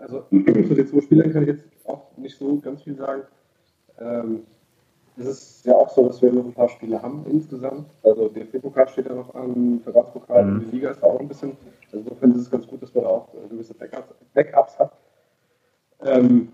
Also 0.00 0.26
zu 0.30 0.74
den 0.74 0.86
zwei 0.88 1.00
Spielern 1.00 1.32
kann 1.32 1.42
ich 1.42 1.48
jetzt 1.50 1.64
auch 1.84 2.16
nicht 2.16 2.36
so 2.36 2.58
ganz 2.58 2.82
viel 2.82 2.96
sagen. 2.96 3.22
Ähm, 4.00 4.42
es 5.16 5.26
ist 5.26 5.66
ja 5.66 5.74
auch 5.74 5.90
so, 5.90 6.08
dass 6.08 6.20
wir 6.20 6.32
noch 6.32 6.44
ein 6.44 6.52
paar 6.52 6.68
Spiele 6.68 7.00
haben 7.00 7.24
insgesamt. 7.30 7.88
Also 8.02 8.28
der 8.28 8.44
DFB-Pokal 8.44 8.88
steht 8.88 9.06
ja 9.06 9.14
noch 9.14 9.32
an, 9.36 9.80
Verratspokal 9.84 10.44
und 10.44 10.60
die 10.66 10.76
Liga 10.76 10.90
ist 10.90 11.02
auch 11.02 11.20
ein 11.20 11.28
bisschen. 11.28 11.56
Also 11.86 11.98
insofern 11.98 12.32
ist 12.32 12.40
es 12.40 12.50
ganz 12.50 12.66
gut, 12.66 12.82
dass 12.82 12.92
man 12.92 13.04
da 13.04 13.10
auch 13.10 13.28
gewisse 13.48 13.74
Backups, 13.74 14.14
Backups 14.34 14.78
hat. 14.78 14.92
Ähm, 16.02 16.48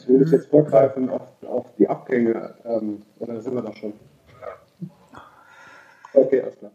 Ich 0.00 0.08
will 0.08 0.18
nicht 0.18 0.32
jetzt 0.32 0.46
vorgreifen 0.48 1.10
auf, 1.10 1.22
auf 1.46 1.66
die 1.76 1.88
Abgänge, 1.88 2.54
ähm, 2.64 3.02
oder 3.18 3.40
sind 3.40 3.54
wir 3.54 3.62
da 3.62 3.72
schon? 3.74 3.92
Okay, 6.12 6.40
alles 6.42 6.58
klar. 6.58 6.72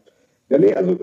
Ja, 0.50 0.58
nee, 0.60 0.74
also 0.74 0.98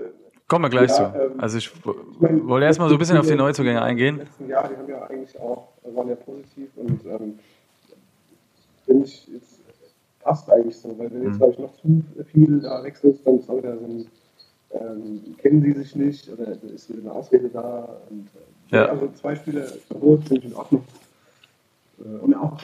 Kommen 0.49 0.65
wir 0.67 0.71
gleich 0.71 0.91
Ja, 0.91 1.13
zu. 1.13 1.19
ähm, 1.19 1.41
Also 1.41 1.59
ich 1.59 1.73
Ich 1.75 2.21
meine, 2.21 2.47
wollte 2.47 2.67
erstmal 2.67 2.89
so 2.89 2.95
ein 2.97 2.99
bisschen 2.99 3.17
auf 3.17 3.27
die 3.27 3.35
Neuzugänge 3.35 3.81
eingehen. 3.83 4.19
letzten 4.19 4.49
Jahr, 4.49 4.69
die 4.69 4.77
haben 4.77 4.89
ja 4.89 5.03
eigentlich 5.07 5.39
auch, 5.41 5.69
waren 5.83 6.09
ja 6.09 6.15
positiv 6.15 6.69
und 6.77 7.05
ähm, 7.07 7.39
finde 8.85 9.05
ich, 9.07 9.29
jetzt 9.29 9.61
passt 10.21 10.51
eigentlich 10.51 10.77
so, 10.77 10.97
weil 10.99 11.09
Mhm. 11.09 11.15
wenn 11.15 11.25
jetzt, 11.25 11.39
glaube 11.39 11.53
ich, 11.55 11.59
noch 11.59 11.75
zu 11.77 12.05
viel 12.27 12.61
da 12.61 12.83
wechselt, 12.85 13.27
dann 13.27 13.39
ist 13.39 13.49
auch 13.49 13.57
wieder 13.59 13.79
so 13.79 13.85
ein, 13.87 14.07
ähm, 14.73 15.37
kennen 15.39 15.63
die 15.63 15.73
sich 15.73 15.97
nicht 15.97 16.29
oder 16.31 16.49
ist 16.63 16.89
wieder 16.91 17.01
eine 17.01 17.13
Ausrede 17.13 17.49
da. 17.49 17.97
Und, 18.11 18.27
äh, 18.71 18.77
Ja. 18.77 18.87
Also 18.87 19.09
zwei 19.15 19.35
Spiele 19.37 19.65
verboten, 19.89 20.23
finde 20.23 20.47
ich 20.47 20.51
in 20.53 20.57
Ordnung. 20.57 20.85
Äh, 22.03 22.19
und 22.19 22.35
auch 22.35 22.59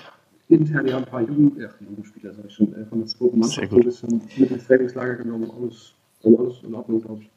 intern, 0.48 0.92
haben 0.92 1.05
ein 1.05 1.11
paar 1.11 1.20
Jugend, 1.22 1.59
ja, 1.59 1.68
Jugendspieler, 1.81 2.33
sag 2.35 2.46
ich 2.46 2.55
schon, 2.55 2.74
äh, 2.74 2.85
von 2.87 2.98
der 2.98 3.09
zweiten 3.09 3.38
Mannschaft 3.38 3.72
ein 3.72 3.81
bisschen 3.81 4.22
mit 4.37 4.51
ins 4.51 4.66
Trainingslager 4.66 5.16
genommen. 5.16 5.51
Alles, 5.51 5.94
alles 6.24 6.62
in 6.62 6.74
Ordnung, 6.74 7.03
glaube 7.03 7.22
ich. 7.22 7.31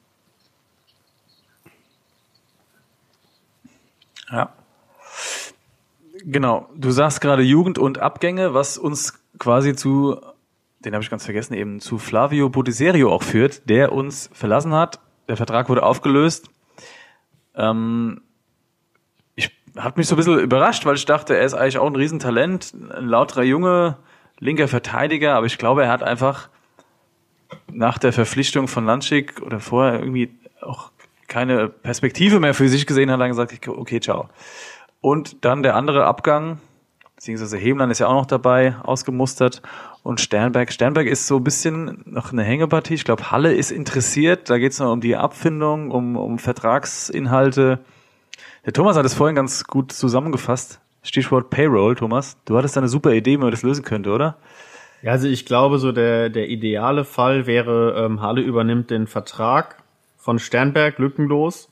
Ja. 4.32 4.54
Genau. 6.24 6.70
Du 6.76 6.92
sagst 6.92 7.20
gerade 7.20 7.42
Jugend 7.42 7.78
und 7.78 8.00
Abgänge, 8.00 8.54
was 8.54 8.78
uns 8.78 9.20
quasi 9.40 9.76
zu, 9.76 10.22
den 10.80 10.94
habe 10.94 11.04
ich 11.04 11.10
ganz 11.10 11.26
vergessen, 11.26 11.54
eben 11.54 11.80
zu 11.80 11.98
Flavio 11.98 12.50
Bottiserio 12.50 13.12
auch 13.12 13.24
führt, 13.24 13.68
der 13.70 13.92
uns 13.92 14.30
verlassen 14.32 14.74
hat. 14.74 15.00
Der 15.28 15.36
Vertrag 15.36 15.68
wurde 15.68 15.84
aufgelöst. 15.84 16.50
Ähm, 17.56 18.22
hat 19.78 19.98
mich 19.98 20.08
so 20.08 20.16
ein 20.16 20.18
bisschen 20.18 20.40
überrascht, 20.40 20.86
weil 20.86 20.96
ich 20.96 21.06
dachte, 21.06 21.36
er 21.36 21.46
ist 21.46 21.54
eigentlich 21.54 21.78
auch 21.78 21.88
ein 21.88 21.96
Riesentalent, 21.96 22.74
ein 22.96 23.06
lauterer 23.06 23.44
Junge, 23.44 23.98
linker 24.40 24.68
Verteidiger, 24.68 25.36
aber 25.36 25.46
ich 25.46 25.58
glaube, 25.58 25.84
er 25.84 25.90
hat 25.90 26.04
einfach 26.04 26.50
nach 27.72 27.98
der 27.98 28.14
Verpflichtung 28.14 28.68
von 28.68 28.86
Lanschik 28.86 29.42
oder 29.42 29.60
vorher 29.60 30.00
irgendwie 30.00 30.32
auch 30.62 30.92
keine 31.28 31.70
Perspektive 31.70 32.40
mehr 32.40 32.54
für 32.54 32.68
sich 32.68 32.86
gesehen 32.86 33.10
hat, 33.10 33.20
dann 33.20 33.30
gesagt, 33.30 33.68
okay, 33.68 34.00
ciao. 34.00 34.30
Und 35.00 35.46
dann 35.46 35.64
der 35.64 35.76
andere 35.76 36.06
Abgang, 36.06 36.60
beziehungsweise 37.16 37.58
Hemland 37.58 37.92
ist 37.92 38.00
ja 38.00 38.08
auch 38.08 38.14
noch 38.14 38.26
dabei, 38.26 38.76
ausgemustert. 38.84 39.62
Und 40.04 40.20
Sternberg. 40.20 40.72
Sternberg 40.74 41.08
ist 41.08 41.28
so 41.28 41.38
ein 41.38 41.44
bisschen 41.44 42.02
noch 42.06 42.32
eine 42.32 42.44
Hängepartie. 42.44 42.96
Ich 42.96 43.04
glaube, 43.04 43.32
Halle 43.32 43.54
ist 43.54 43.72
interessiert. 43.72 44.50
Da 44.50 44.58
geht 44.58 44.72
es 44.72 44.80
noch 44.80 44.92
um 44.92 45.02
die 45.02 45.16
Abfindung, 45.16 45.92
um, 45.92 46.18
um 46.18 46.40
Vertragsinhalte. 46.40 47.80
Der 48.65 48.74
Thomas 48.74 48.95
hat 48.95 49.06
es 49.06 49.15
vorhin 49.15 49.36
ganz 49.36 49.63
gut 49.63 49.91
zusammengefasst. 49.91 50.80
Stichwort 51.02 51.50
Payroll, 51.50 51.95
Thomas. 51.95 52.38
Du 52.45 52.56
hattest 52.58 52.76
da 52.76 52.82
eine 52.82 52.89
super 52.89 53.12
Idee, 53.12 53.34
wie 53.34 53.38
man 53.38 53.52
das 53.52 53.63
lösen 53.63 53.84
könnte, 53.84 54.12
oder? 54.12 54.38
Ja, 55.02 55.13
also 55.13 55.28
ich 55.28 55.47
glaube, 55.47 55.80
so 55.80 55.91
der, 55.91 56.30
der 56.30 56.47
ideale 56.47 57.04
Fall 57.04 57.47
wäre, 57.47 57.95
ähm, 57.97 58.21
Halle 58.21 58.41
übernimmt 58.41 58.91
den 58.91 59.08
Vertrag 59.08 59.82
von 60.17 60.38
Sternberg 60.38 61.00
lückenlos, 61.00 61.69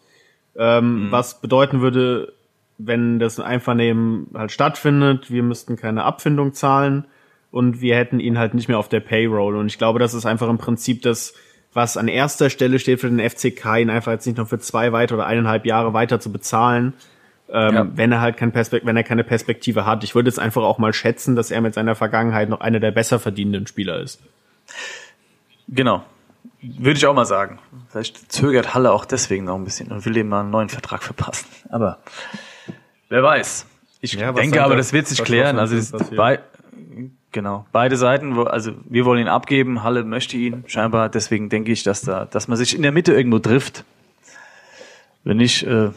ähm, 0.56 1.08
was 1.12 1.40
bedeuten 1.42 1.82
würde, 1.82 2.34
wenn 2.80 3.20
das 3.20 3.40
Einvernehmen 3.40 4.28
halt 4.34 4.52
stattfindet, 4.52 5.30
wir 5.30 5.44
müssten 5.44 5.76
keine 5.76 6.06
Abfindung 6.06 6.54
zahlen 6.54 7.06
und 7.52 7.82
wir 7.82 7.96
hätten 7.96 8.20
ihn 8.20 8.40
halt 8.40 8.56
nicht 8.56 8.68
mehr 8.68 8.80
auf 8.80 8.90
der 8.90 9.02
Payroll. 9.02 9.56
Und 9.58 9.68
ich 9.68 9.78
glaube, 9.78 10.00
das 10.00 10.16
ist 10.16 10.26
einfach 10.26 10.50
im 10.50 10.58
Prinzip 10.58 11.04
das, 11.04 11.36
was 11.74 11.98
an 11.98 12.08
erster 12.08 12.50
Stelle 12.50 12.80
steht 12.80 13.00
für 13.02 13.10
den 13.10 13.20
FCK, 13.20 13.78
ihn 13.80 13.90
einfach 13.90 14.12
jetzt 14.12 14.26
nicht 14.26 14.38
noch 14.38 14.48
für 14.48 14.60
zwei 14.60 14.92
weitere 14.92 15.18
oder 15.20 15.28
eineinhalb 15.28 15.66
Jahre 15.66 15.94
weiter 15.94 16.20
zu 16.20 16.32
bezahlen, 16.32 16.94
ähm, 17.52 17.74
Ja. 17.76 17.88
wenn 17.96 18.12
er 18.12 18.22
halt 18.22 18.38
kein 18.38 18.52
Perspekt 18.52 18.86
wenn 18.86 18.98
er 18.98 19.04
keine 19.04 19.24
Perspektive 19.24 19.86
hat. 19.86 20.04
Ich 20.04 20.16
würde 20.16 20.30
es 20.30 20.40
einfach 20.40 20.64
auch 20.64 20.78
mal 20.80 20.94
schätzen, 20.94 21.36
dass 21.36 21.52
er 21.52 21.62
mit 21.62 21.74
seiner 21.74 21.96
Vergangenheit 21.96 22.50
noch 22.50 22.62
einer 22.62 22.80
der 22.80 22.92
besser 22.92 23.20
verdienenden 23.20 23.68
Spieler 23.68 24.00
ist. 24.00 24.20
Genau. 25.68 26.04
Würde 26.62 26.98
ich 26.98 27.06
auch 27.06 27.14
mal 27.14 27.26
sagen. 27.26 27.60
Vielleicht 27.90 28.32
zögert 28.32 28.74
Halle 28.74 28.92
auch 28.92 29.06
deswegen 29.06 29.46
noch 29.46 29.56
ein 29.56 29.64
bisschen 29.64 29.92
und 29.92 30.06
will 30.06 30.14
dem 30.14 30.30
mal 30.30 30.42
einen 30.42 30.50
neuen 30.52 30.70
Vertrag 30.70 31.04
verpassen. 31.04 31.48
Aber 31.70 32.00
wer 33.10 33.24
weiß. 33.24 33.66
Ich 34.02 34.14
Ja, 34.14 34.32
denke 34.32 34.64
aber, 34.64 34.76
das- 34.76 34.94
wird 34.94 35.08
sich 35.08 35.24
klären. 35.24 35.60
Also 35.60 35.76
bei, 36.16 36.40
genau, 37.32 37.66
beide 37.72 37.98
Seiten, 37.98 38.38
also 38.38 38.72
wir 38.86 39.06
wollen 39.06 39.22
ihn 39.22 39.28
abgeben, 39.28 39.84
Halle 39.84 40.04
möchte 40.04 40.38
ihn 40.38 40.64
scheinbar. 40.68 41.10
Deswegen 41.10 41.50
denke 41.50 41.72
ich, 41.72 41.84
dass 41.84 42.02
da, 42.02 42.26
dass 42.26 42.48
man 42.48 42.58
sich 42.58 42.76
in 42.76 42.82
der 42.82 42.92
Mitte 42.92 43.14
irgendwo 43.14 43.40
trifft. 43.40 43.84
Wenn 45.24 45.38
nicht, 45.38 45.64
äh, 45.64 45.92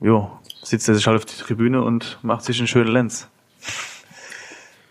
jo, 0.00 0.30
sitzt 0.62 0.88
er 0.88 0.94
sich 0.94 1.06
halt 1.06 1.16
auf 1.16 1.24
die 1.24 1.36
Tribüne 1.36 1.82
und 1.82 2.18
macht 2.22 2.44
sich 2.44 2.58
einen 2.58 2.68
schönen 2.68 2.92
Lenz. 2.92 3.28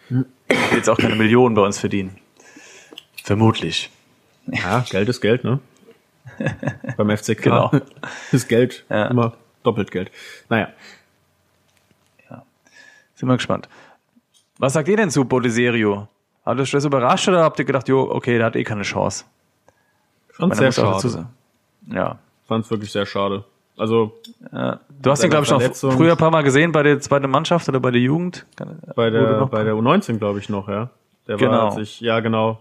Wird 0.10 0.26
jetzt 0.74 0.90
auch 0.90 0.98
keine 0.98 1.16
Millionen 1.16 1.56
bei 1.56 1.62
uns 1.62 1.80
verdienen. 1.80 2.18
Vermutlich. 3.24 3.90
Ja, 4.48 4.84
Geld 4.90 5.08
ist 5.10 5.22
Geld, 5.22 5.44
ne? 5.44 5.60
Beim 6.98 7.16
FCK 7.16 7.42
Genau. 7.44 7.72
ist 8.32 8.48
Geld 8.50 8.86
Ja. 8.90 9.08
immer 9.08 9.34
doppelt 9.64 9.92
Geld. 9.92 10.12
Naja, 10.50 10.70
Sind 13.16 13.28
wir 13.28 13.36
gespannt. 13.36 13.68
Was 14.60 14.74
sagt 14.74 14.88
ihr 14.90 14.98
denn 14.98 15.10
zu 15.10 15.26
Bottiserio? 15.26 16.08
Hat 16.46 16.60
euch 16.60 16.70
das 16.72 16.86
überrascht 16.86 17.28
oder 17.28 17.44
habt 17.44 17.58
ihr 17.60 17.66
gedacht, 17.66 17.88
jo, 17.88 18.02
okay, 18.12 18.38
der 18.38 18.48
hat 18.48 18.56
eh 18.56 18.64
keine 18.64 18.84
Chance? 18.84 19.26
fand 20.32 20.56
sehr 20.56 20.72
schade. 20.72 21.28
Ja. 21.88 22.18
Fand's 22.48 22.70
wirklich 22.70 22.92
sehr 22.92 23.06
schade. 23.06 23.44
Also 23.78 24.14
Du 25.02 25.10
hast 25.10 25.24
ihn, 25.24 25.30
glaube 25.30 25.46
ich, 25.46 25.52
noch 25.52 25.62
früher 25.94 26.12
ein 26.12 26.18
paar 26.18 26.32
Mal 26.32 26.44
gesehen 26.44 26.72
bei 26.72 26.84
der 26.84 27.00
zweiten 27.00 27.30
Mannschaft 27.30 27.68
oder 27.70 27.80
bei 27.80 27.92
der 27.92 28.02
Jugend. 28.02 28.46
bei 28.96 29.10
der, 29.10 29.46
bei 29.46 29.64
der 29.64 29.74
U19, 29.76 30.18
glaube 30.18 30.40
ich, 30.40 30.50
noch, 30.50 30.68
ja. 30.68 30.90
Der 31.28 31.38
Genau. 31.38 31.52
war, 31.52 31.64
als 31.72 31.78
ich, 31.78 32.02
ja, 32.02 32.20
genau. 32.20 32.60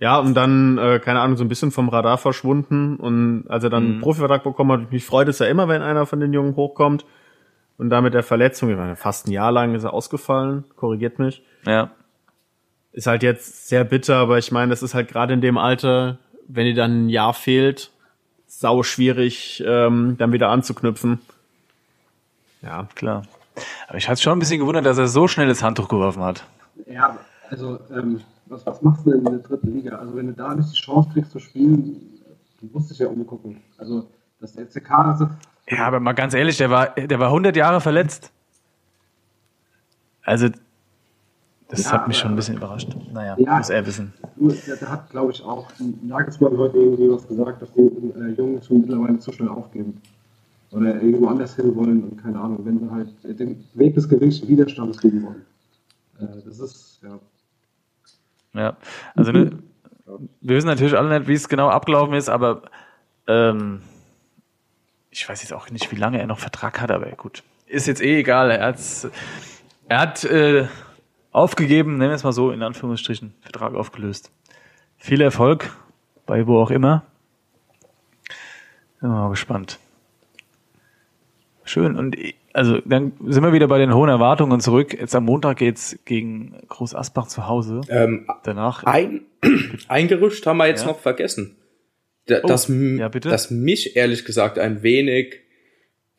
Ja, 0.00 0.18
und 0.18 0.34
dann, 0.34 0.78
äh, 0.78 1.00
keine 1.00 1.20
Ahnung, 1.20 1.36
so 1.36 1.44
ein 1.44 1.48
bisschen 1.48 1.70
vom 1.70 1.88
Radar 1.88 2.18
verschwunden. 2.18 2.96
Und 2.96 3.44
als 3.48 3.64
er 3.64 3.70
dann 3.70 3.84
einen 3.84 4.00
Profivertrag 4.00 4.44
bekommen 4.44 4.72
hat, 4.82 4.92
mich 4.92 5.04
freut 5.04 5.28
es 5.28 5.38
ja 5.38 5.46
immer, 5.46 5.68
wenn 5.68 5.82
einer 5.82 6.06
von 6.06 6.20
den 6.20 6.32
Jungen 6.32 6.54
hochkommt. 6.56 7.04
Und 7.78 7.90
damit 7.90 8.12
der 8.12 8.24
Verletzung, 8.24 8.70
ich 8.70 8.76
meine, 8.76 8.96
fast 8.96 9.26
ein 9.26 9.30
Jahr 9.30 9.52
lang 9.52 9.74
ist 9.74 9.84
er 9.84 9.92
ausgefallen, 9.92 10.64
korrigiert 10.76 11.18
mich. 11.18 11.42
Ja. 11.64 11.90
Ist 12.92 13.06
halt 13.06 13.22
jetzt 13.22 13.68
sehr 13.68 13.84
bitter, 13.84 14.16
aber 14.16 14.38
ich 14.38 14.50
meine, 14.50 14.70
das 14.70 14.82
ist 14.82 14.94
halt 14.94 15.08
gerade 15.08 15.32
in 15.32 15.40
dem 15.40 15.56
Alter, 15.56 16.18
wenn 16.48 16.66
dir 16.66 16.74
dann 16.74 17.06
ein 17.06 17.08
Jahr 17.08 17.34
fehlt, 17.34 17.90
sau 18.46 18.82
schwierig, 18.82 19.62
ähm, 19.64 20.16
dann 20.18 20.32
wieder 20.32 20.48
anzuknüpfen. 20.48 21.20
Ja, 22.62 22.88
Klar. 22.94 23.22
Aber 23.88 23.98
ich 23.98 24.08
hatte 24.08 24.20
schon 24.20 24.34
ein 24.34 24.38
bisschen 24.38 24.60
gewundert, 24.60 24.86
dass 24.86 24.98
er 24.98 25.08
so 25.08 25.28
schnell 25.28 25.48
das 25.48 25.62
Handtuch 25.62 25.88
geworfen 25.88 26.22
hat. 26.22 26.44
Ja, 26.86 27.18
also 27.50 27.78
ähm, 27.90 28.20
was, 28.46 28.64
was 28.66 28.82
machst 28.82 29.06
du 29.06 29.10
denn 29.10 29.20
in 29.20 29.32
der 29.32 29.38
dritten 29.38 29.72
Liga? 29.72 29.96
Also 29.96 30.14
wenn 30.16 30.28
du 30.28 30.32
da 30.32 30.54
nicht 30.54 30.70
die 30.70 30.80
Chance 30.80 31.10
kriegst 31.12 31.32
zu 31.32 31.38
spielen, 31.38 32.20
du 32.60 32.68
musst 32.72 32.90
dich 32.90 32.98
ja 32.98 33.08
umgucken. 33.08 33.60
Also 33.76 34.08
das 34.40 34.52
FCK, 34.52 34.90
also 34.90 35.28
Ja, 35.68 35.86
aber 35.86 36.00
mal 36.00 36.12
ganz 36.12 36.34
ehrlich, 36.34 36.56
der 36.56 36.70
war, 36.70 36.90
der 36.94 37.18
war 37.18 37.28
100 37.28 37.56
Jahre 37.56 37.80
verletzt. 37.80 38.32
Also, 40.22 40.48
das 41.68 41.84
Ja, 41.84 41.92
hat 41.92 42.08
mich 42.08 42.18
schon 42.18 42.30
ein 42.32 42.36
bisschen 42.36 42.56
überrascht. 42.56 42.94
Naja, 43.12 43.36
Ja. 43.38 43.56
muss 43.58 43.70
er 43.70 43.86
wissen. 43.86 44.12
der, 44.36 44.76
der 44.76 44.88
hat, 44.90 45.10
glaube 45.10 45.32
ich, 45.32 45.42
auch 45.42 45.70
Nagelsmann 46.02 46.56
heute 46.56 46.76
irgendwie 46.78 47.10
was 47.10 47.26
gesagt, 47.26 47.62
dass 47.62 47.72
die 47.72 47.80
äh, 47.80 48.34
Jungen 48.36 48.62
schon 48.62 48.80
mittlerweile 48.82 49.18
zu 49.18 49.32
schnell 49.32 49.48
aufgeben. 49.48 50.00
Oder 50.70 50.96
irgendwo 51.00 51.28
anders 51.28 51.56
hin 51.56 51.74
wollen 51.76 52.04
und 52.04 52.22
keine 52.22 52.38
Ahnung, 52.38 52.64
wenn 52.64 52.78
sie 52.78 52.90
halt 52.90 53.40
den 53.40 53.64
Weg 53.72 53.94
des 53.94 54.06
geringsten 54.08 54.48
Widerstandes 54.48 54.98
gehen 55.00 55.22
wollen. 55.22 55.44
Äh, 56.20 56.42
das 56.46 56.58
ist, 56.60 57.00
ja. 57.02 57.18
Ja, 58.54 58.76
also 59.14 59.32
ne, 59.32 59.50
wir 60.40 60.56
wissen 60.56 60.66
natürlich 60.66 60.96
alle 60.96 61.18
nicht, 61.18 61.28
wie 61.28 61.34
es 61.34 61.48
genau 61.48 61.68
abgelaufen 61.68 62.14
ist, 62.14 62.28
aber 62.28 62.62
ähm, 63.26 63.80
ich 65.10 65.28
weiß 65.28 65.42
jetzt 65.42 65.52
auch 65.52 65.70
nicht, 65.70 65.90
wie 65.92 65.96
lange 65.96 66.18
er 66.20 66.26
noch 66.26 66.38
Vertrag 66.38 66.80
hat, 66.80 66.90
aber 66.90 67.06
gut, 67.12 67.42
ist 67.66 67.86
jetzt 67.86 68.02
eh 68.02 68.20
egal. 68.20 68.50
Er, 68.50 68.66
hat's, 68.66 69.08
er 69.88 70.00
hat 70.00 70.24
äh, 70.24 70.66
aufgegeben, 71.32 71.98
nennen 71.98 72.10
wir 72.10 72.14
es 72.16 72.24
mal 72.24 72.32
so, 72.32 72.50
in 72.50 72.62
Anführungsstrichen, 72.62 73.34
Vertrag 73.40 73.74
aufgelöst. 73.74 74.30
Viel 74.96 75.20
Erfolg 75.20 75.70
bei 76.26 76.46
wo 76.46 76.60
auch 76.60 76.70
immer. 76.70 77.04
Sind 79.00 79.10
wir 79.10 79.14
mal 79.16 79.30
gespannt. 79.30 79.78
Schön. 81.64 81.96
Und 81.96 82.16
also 82.52 82.80
dann 82.84 83.12
sind 83.26 83.42
wir 83.44 83.52
wieder 83.52 83.68
bei 83.68 83.78
den 83.78 83.94
hohen 83.94 84.08
Erwartungen 84.08 84.60
zurück. 84.60 84.94
Jetzt 84.98 85.14
am 85.14 85.24
Montag 85.24 85.58
geht's 85.58 85.98
gegen 86.04 86.54
Groß 86.68 86.94
Asbach 86.94 87.28
zu 87.28 87.46
Hause. 87.46 87.82
Ähm, 87.88 88.26
Danach 88.42 88.84
ein, 88.84 89.22
ein 89.88 90.08
Gerücht 90.08 90.46
haben 90.46 90.56
wir 90.56 90.66
jetzt 90.66 90.82
Ja. 90.82 90.88
noch 90.88 90.98
vergessen. 90.98 91.56
Da- 92.28 92.40
Das, 92.40 92.68
m- 92.68 92.98
ja, 92.98 93.08
bitte? 93.08 93.28
das 93.28 93.50
mich 93.50 93.96
ehrlich 93.96 94.24
gesagt 94.24 94.58
ein 94.58 94.82
wenig 94.82 95.40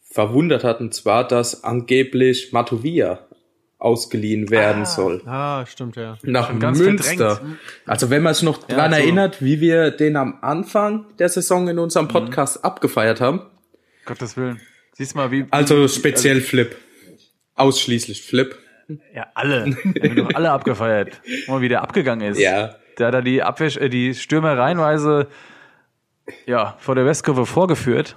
verwundert 0.04 0.64
hat, 0.64 0.80
und 0.82 0.94
zwar, 0.94 1.28
dass 1.28 1.64
angeblich 1.64 2.52
Matovia 2.52 3.20
ausgeliehen 3.78 4.50
werden 4.50 4.86
soll. 4.86 5.22
ah, 5.26 5.66
stimmt, 5.66 5.96
ja. 5.96 6.18
Nach 6.24 6.52
Münster. 6.52 7.36
verdrängt. 7.38 7.58
Also 7.86 8.10
wenn 8.10 8.22
man 8.24 8.34
sich 8.34 8.44
noch 8.44 8.58
dran 8.68 8.92
so. 8.92 8.98
erinnert, 8.98 9.42
wie 9.42 9.62
wir 9.62 9.92
den 9.92 10.18
am 10.18 10.40
Anfang 10.42 11.06
der 11.18 11.30
Saison 11.30 11.68
in 11.70 11.80
unserem 11.80 12.08
Mhm. 12.08 12.10
Podcast 12.10 12.66
abgefeiert 12.66 13.22
haben. 13.22 13.42
Gottes 14.06 14.36
Willen. 14.36 14.60
Siehst 14.94 15.16
mal, 15.16 15.32
wie. 15.32 15.46
Also 15.52 15.88
speziell 15.88 16.42
Flip. 16.42 16.76
Ausschließlich 17.56 18.24
Flip. 18.24 18.58
Ja, 19.16 19.28
alle. 19.36 19.66
Wir 19.84 20.10
haben 20.26 20.36
alle 20.36 20.52
abgefeiert. 20.52 21.22
Guck 21.46 21.48
mal, 21.56 21.62
wie 21.62 21.70
der 21.70 21.82
abgegangen 21.84 22.32
ist. 22.32 22.40
Ja. 22.40 22.76
Der 22.98 23.08
hat 23.08 23.14
da 23.14 23.22
die 23.22 23.44
Abwehr, 23.44 23.82
äh, 23.82 23.88
die 23.90 24.14
Stürmer 24.14 24.58
reihenweise, 24.58 25.28
ja, 26.46 26.76
vor 26.80 26.96
der 26.96 27.06
Westkurve 27.06 27.46
vorgeführt. 27.46 28.16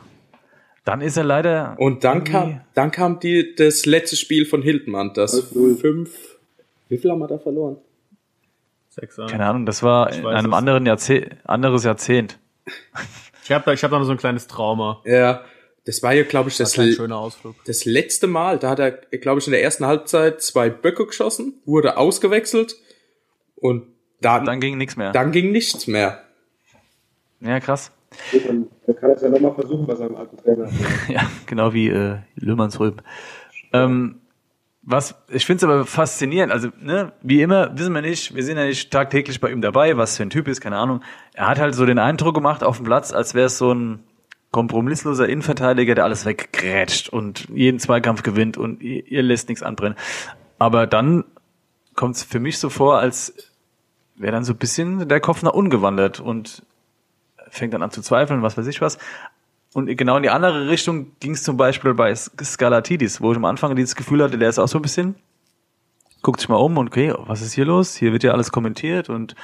Dann 0.85 1.01
ist 1.01 1.17
er 1.17 1.25
leider. 1.25 1.77
Und 1.79 2.03
dann 2.03 2.25
kam, 2.25 2.61
dann 2.75 2.91
kam 2.91 3.21
die, 3.21 3.55
das 3.55 3.87
letzte 3.87 4.17
Spiel 4.17 4.47
von 4.47 4.63
Hildmann, 4.63 5.13
das 5.15 5.39
fünf, 5.81 6.11
wie 6.89 6.99
viel 6.99 7.11
haben 7.11 7.21
wir 7.21 7.29
da 7.29 7.39
verloren? 7.39 7.77
Sechser. 8.91 9.27
Keine 9.27 9.47
Ahnung, 9.47 9.65
das 9.65 9.83
war 9.83 10.13
in 10.13 10.23
weiß 10.25 10.37
einem 10.37 10.53
anderen 10.55 10.85
Jahrzehnt, 10.85 11.37
anderes 11.45 11.85
Jahrzehnt. 11.85 12.39
Ich 13.45 13.51
habe 13.53 13.65
da, 13.65 13.73
ich 13.73 13.83
hab 13.83 13.91
da 13.91 13.99
noch 13.99 14.05
so 14.05 14.13
ein 14.13 14.19
kleines 14.19 14.47
Trauma. 14.49 15.01
Ja, 15.05 15.45
das 15.85 16.03
war 16.03 16.13
ja, 16.13 16.25
glaube 16.25 16.51
ich, 16.51 16.57
das, 16.59 16.73
Das 16.75 16.95
schöner 16.95 17.17
Ausflug. 17.17 17.55
das 17.65 17.85
letzte 17.85 18.27
Mal. 18.27 18.59
Da 18.59 18.71
hat 18.71 18.79
er, 18.79 18.91
glaube 18.93 19.41
ich, 19.41 19.47
in 19.47 19.53
der 19.53 19.63
ersten 19.63 19.87
Halbzeit 19.87 20.43
zwei 20.43 20.69
Böcke 20.69 21.07
geschossen, 21.07 21.55
wurde 21.65 21.97
ausgewechselt 21.97 22.77
und 23.57 23.87
dann, 24.21 24.45
Dann 24.45 24.61
ging 24.61 24.79
nichts 24.79 24.97
mehr. 24.97 25.11
dann 25.13 25.33
ging 25.33 25.51
nichts 25.53 25.87
mehr. 25.87 26.23
Ja, 27.41 27.59
krass. 27.61 27.91
Dann 28.33 28.69
kann 28.97 29.11
er 29.11 29.17
es 29.17 29.23
ja 29.23 29.29
nochmal 29.29 29.55
versuchen 29.55 29.87
bei 29.87 29.95
seinem 29.95 30.17
alten 30.17 30.37
Trainer. 30.37 30.69
Ja, 31.09 31.23
genau 31.47 31.73
wie 31.73 31.89
äh, 31.89 32.17
Löhmannsröhm. 32.37 32.97
Ähm, 33.73 34.21
was, 34.83 35.15
ich 35.29 35.47
finde 35.47 35.59
es 35.59 35.65
aber 35.65 35.87
faszinierend. 35.87 36.53
Also, 36.53 36.69
ne, 36.81 37.13
wie 37.23 37.41
immer, 37.41 37.77
wissen 37.79 37.95
wir 37.95 38.03
nicht, 38.03 38.35
wir 38.35 38.43
sind 38.43 38.59
ja 38.59 38.65
nicht 38.65 38.91
tagtäglich 38.91 39.41
bei 39.41 39.51
ihm 39.51 39.61
dabei, 39.61 39.97
was 39.97 40.17
für 40.17 40.25
ein 40.25 40.31
Typ 40.31 40.49
ist, 40.49 40.61
keine 40.61 40.77
Ahnung. 40.77 41.03
Er 41.35 41.49
hat 41.49 41.61
halt 41.61 41.75
so 41.75 41.87
den 41.87 41.99
Eindruck 41.99 42.35
gemacht 42.35 42.65
auf 42.65 42.79
dem 42.79 42.87
Platz, 42.87 43.13
als 43.13 43.35
wäre 43.35 43.47
es 43.47 43.59
so 43.59 43.73
ein 43.73 44.01
kompromissloser 44.51 45.29
Innenverteidiger, 45.29 45.95
der 45.95 46.05
alles 46.05 46.27
weggrätscht 46.27 47.09
und 47.09 47.49
jeden 47.49 47.79
Zweikampf 47.79 48.23
gewinnt 48.23 48.59
und 48.59 48.83
ihr, 48.83 49.07
ihr 49.07 49.23
lässt 49.23 49.49
nichts 49.49 49.63
anbrennen. 49.63 49.97
Aber 50.59 50.87
dann 50.87 51.25
kommt 51.95 52.17
es 52.17 52.23
für 52.23 52.41
mich 52.41 52.59
so 52.59 52.69
vor, 52.69 52.99
als 52.99 53.35
wäre 54.17 54.33
dann 54.33 54.45
so 54.45 54.53
ein 54.53 54.59
bisschen 54.59 55.09
der 55.09 55.21
Kopf 55.21 55.43
nach 55.43 55.53
ungewandert 55.53 56.21
und 56.21 56.63
fängt 57.53 57.75
dann 57.75 57.83
an 57.83 57.91
zu 57.91 58.03
zweifeln, 58.03 58.43
was 58.43 58.57
weiß 58.57 58.67
ich 58.67 58.81
was. 58.81 58.99
Und 59.75 59.87
genau 59.97 60.17
in 60.17 60.23
die 60.23 60.31
andere 60.31 60.69
Richtung 60.69 61.13
ging 61.21 61.33
es 61.33 61.43
zum 61.43 61.57
Beispiel 61.57 61.95
bei 61.95 62.15
Skalatidis, 62.15 63.21
wo 63.21 63.33
ich 63.33 63.37
am 63.37 63.45
Anfang 63.45 63.75
dieses 63.77 63.95
Gefühl 63.95 64.23
hatte, 64.23 64.39
der 64.39 64.49
ist 64.49 64.59
auch 64.59 64.69
so 64.69 64.79
ein 64.79 64.83
bisschen, 64.83 65.15
guckt 66.23 66.41
sich 66.41 66.49
mal 66.49 66.57
um 66.57 66.77
und 66.79 66.89
okay, 66.89 67.15
was 67.27 67.43
ist 67.43 67.53
hier 67.53 67.65
los? 67.65 67.97
Hier 67.97 68.13
wird 68.13 68.23
ja 68.23 68.33
alles 68.33 68.53
kommentiert 68.53 69.09
und 69.09 69.35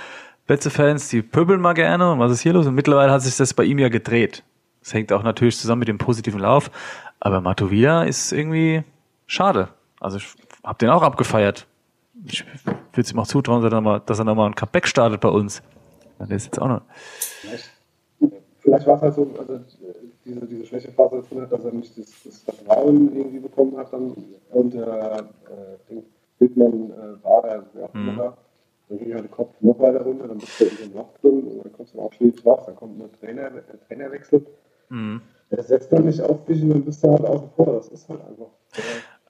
Betze-Fans, 0.46 1.08
die 1.08 1.22
pöbeln 1.22 1.60
mal 1.60 1.74
gerne 1.74 2.12
und 2.12 2.18
was 2.18 2.32
ist 2.32 2.40
hier 2.40 2.54
los? 2.54 2.66
Und 2.66 2.74
mittlerweile 2.74 3.12
hat 3.12 3.22
sich 3.22 3.36
das 3.36 3.54
bei 3.54 3.64
ihm 3.64 3.78
ja 3.78 3.88
gedreht. 3.88 4.42
Das 4.82 4.94
hängt 4.94 5.12
auch 5.12 5.22
natürlich 5.22 5.58
zusammen 5.58 5.80
mit 5.80 5.88
dem 5.88 5.98
positiven 5.98 6.40
Lauf. 6.40 6.70
Aber 7.20 7.40
Matovia 7.40 8.04
ist 8.04 8.32
irgendwie 8.32 8.84
schade. 9.26 9.68
Also 10.00 10.16
ich 10.18 10.26
hab 10.64 10.78
den 10.78 10.88
auch 10.88 11.02
abgefeiert. 11.02 11.66
Ich 12.24 12.44
würde 12.46 13.00
es 13.00 13.12
ihm 13.12 13.18
auch 13.18 13.26
zutrauen, 13.26 13.62
dass 13.62 13.72
er 13.72 13.80
nochmal, 13.80 14.02
nochmal 14.24 14.46
ein 14.46 14.54
Comeback 14.54 14.86
startet 14.86 15.20
bei 15.20 15.28
uns. 15.28 15.62
Der 16.18 16.36
ist 16.36 16.46
jetzt 16.46 16.60
auch 16.60 16.68
noch. 16.68 16.82
Vielleicht, 17.40 17.70
vielleicht 18.68 18.86
war 18.86 18.96
es 18.96 19.02
halt 19.02 19.14
so, 19.14 19.30
also 19.38 19.60
diese, 20.24 20.46
diese 20.46 20.66
Schwächephase 20.66 21.22
drin 21.22 21.42
hat, 21.42 21.52
dass 21.52 21.64
er 21.64 21.72
nicht 21.72 21.98
das, 21.98 22.06
das 22.24 22.42
Vertrauen 22.42 23.16
irgendwie 23.16 23.38
bekommen 23.40 23.76
hat 23.76 23.92
dann 23.92 24.14
und 24.50 24.74
äh, 24.74 24.78
äh, 24.80 25.22
den 25.88 26.02
Bildmann 26.38 26.90
äh, 26.90 27.24
war 27.24 27.44
er, 27.44 27.66
wer 27.74 27.84
auch 27.84 27.94
immer 27.94 28.16
war. 28.18 28.38
Dann 28.88 28.98
ging 28.98 29.12
halt 29.12 29.24
der 29.24 29.30
Kopf 29.30 29.54
noch 29.60 29.78
weiter 29.78 30.02
runter, 30.02 30.28
dann 30.28 30.38
bist 30.38 30.60
du 30.60 30.64
in 30.64 30.76
dem 30.76 30.94
Loch 30.96 31.12
drin 31.20 31.42
und 31.42 31.64
dann 31.64 31.72
kommst 31.72 31.94
du 31.94 32.00
auch 32.00 32.12
schwierig 32.12 32.44
raus, 32.44 32.62
dann 32.66 32.76
kommt 32.76 33.00
ein 33.00 33.10
Trainer, 33.20 33.46
äh, 33.46 33.62
Trainerwechsel. 33.86 34.46
Der 35.50 35.62
setzt 35.62 35.92
dann 35.92 36.04
nicht 36.04 36.20
auf 36.20 36.44
dich 36.44 36.62
und 36.62 36.70
dann 36.70 36.84
bist 36.84 37.02
du 37.02 37.10
halt 37.10 37.24
außen 37.24 37.50
vor. 37.56 37.66
Das 37.66 37.88
ist 37.88 38.08
halt 38.08 38.20
einfach. 38.20 38.48
Äh, 38.76 38.80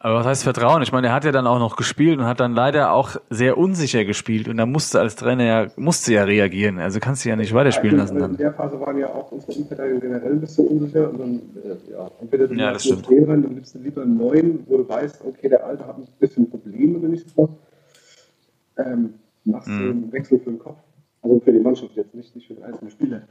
Aber 0.01 0.15
was 0.21 0.27
heißt 0.27 0.45
Vertrauen? 0.45 0.81
Ich 0.83 0.93
meine, 0.93 1.09
er 1.09 1.13
hat 1.13 1.25
ja 1.25 1.33
dann 1.33 1.49
auch 1.49 1.59
noch 1.59 1.75
gespielt 1.75 2.19
und 2.21 2.25
hat 2.25 2.39
dann 2.39 2.55
leider 2.55 2.93
auch 2.93 3.17
sehr 3.31 3.59
unsicher 3.59 4.05
gespielt 4.05 4.47
und 4.49 4.57
da 4.57 4.65
musste 4.65 5.01
als 5.01 5.17
Trainer 5.17 5.45
ja, 5.45 5.67
musste 5.77 6.15
ja 6.15 6.23
reagieren. 6.23 6.79
Also 6.79 7.01
kannst 7.01 7.25
du 7.25 7.31
ja 7.31 7.35
nicht 7.37 7.53
weiterspielen 7.53 7.97
lassen 7.97 8.15
In 8.15 8.21
dann. 8.23 8.37
der 8.37 8.53
Phase 8.53 8.79
waren 8.81 8.97
ja 8.97 9.09
auch 9.09 9.33
unsere 9.33 9.53
Innenverteidiger 9.55 9.99
generell 10.01 10.33
ein 10.33 10.41
bisschen 10.41 10.69
unsicher 10.69 11.11
und 11.11 11.19
dann, 11.19 11.35
äh, 11.65 11.93
ja, 11.93 12.09
entweder 12.21 12.47
du 12.47 12.55
Ja, 12.55 12.73
das 12.73 12.85
stimmt. 12.85 13.07
Trainer 13.07 13.27
dann 13.27 13.41
nimmst 13.41 13.75
du 13.75 13.79
lieber 13.81 14.03
einen 14.03 14.17
neuen, 14.17 14.61
wo 14.69 14.77
du 14.77 14.89
weißt, 14.89 15.25
okay, 15.27 15.49
der 15.49 15.67
Alte 15.67 15.85
hat 15.85 15.99
ein 15.99 16.07
bisschen 16.21 16.49
Probleme, 16.49 17.03
wenn 17.03 17.15
ich 17.15 17.25
sofort. 17.25 17.51
Ähm, 18.77 19.15
machst 19.45 19.67
du 19.69 19.73
Mhm. 19.73 19.91
einen 19.91 20.13
Wechsel 20.13 20.39
für 20.39 20.51
den 20.51 20.59
Kopf. 20.61 20.79
Also 21.23 21.41
für 21.41 21.53
die 21.53 21.59
Mannschaft 21.59 21.97
jetzt, 21.97 22.15
nicht, 22.15 22.35
nicht 22.37 22.47
für 22.47 22.55
den 22.55 22.63
einzelnen 22.63 22.93
Spieler. 22.93 23.23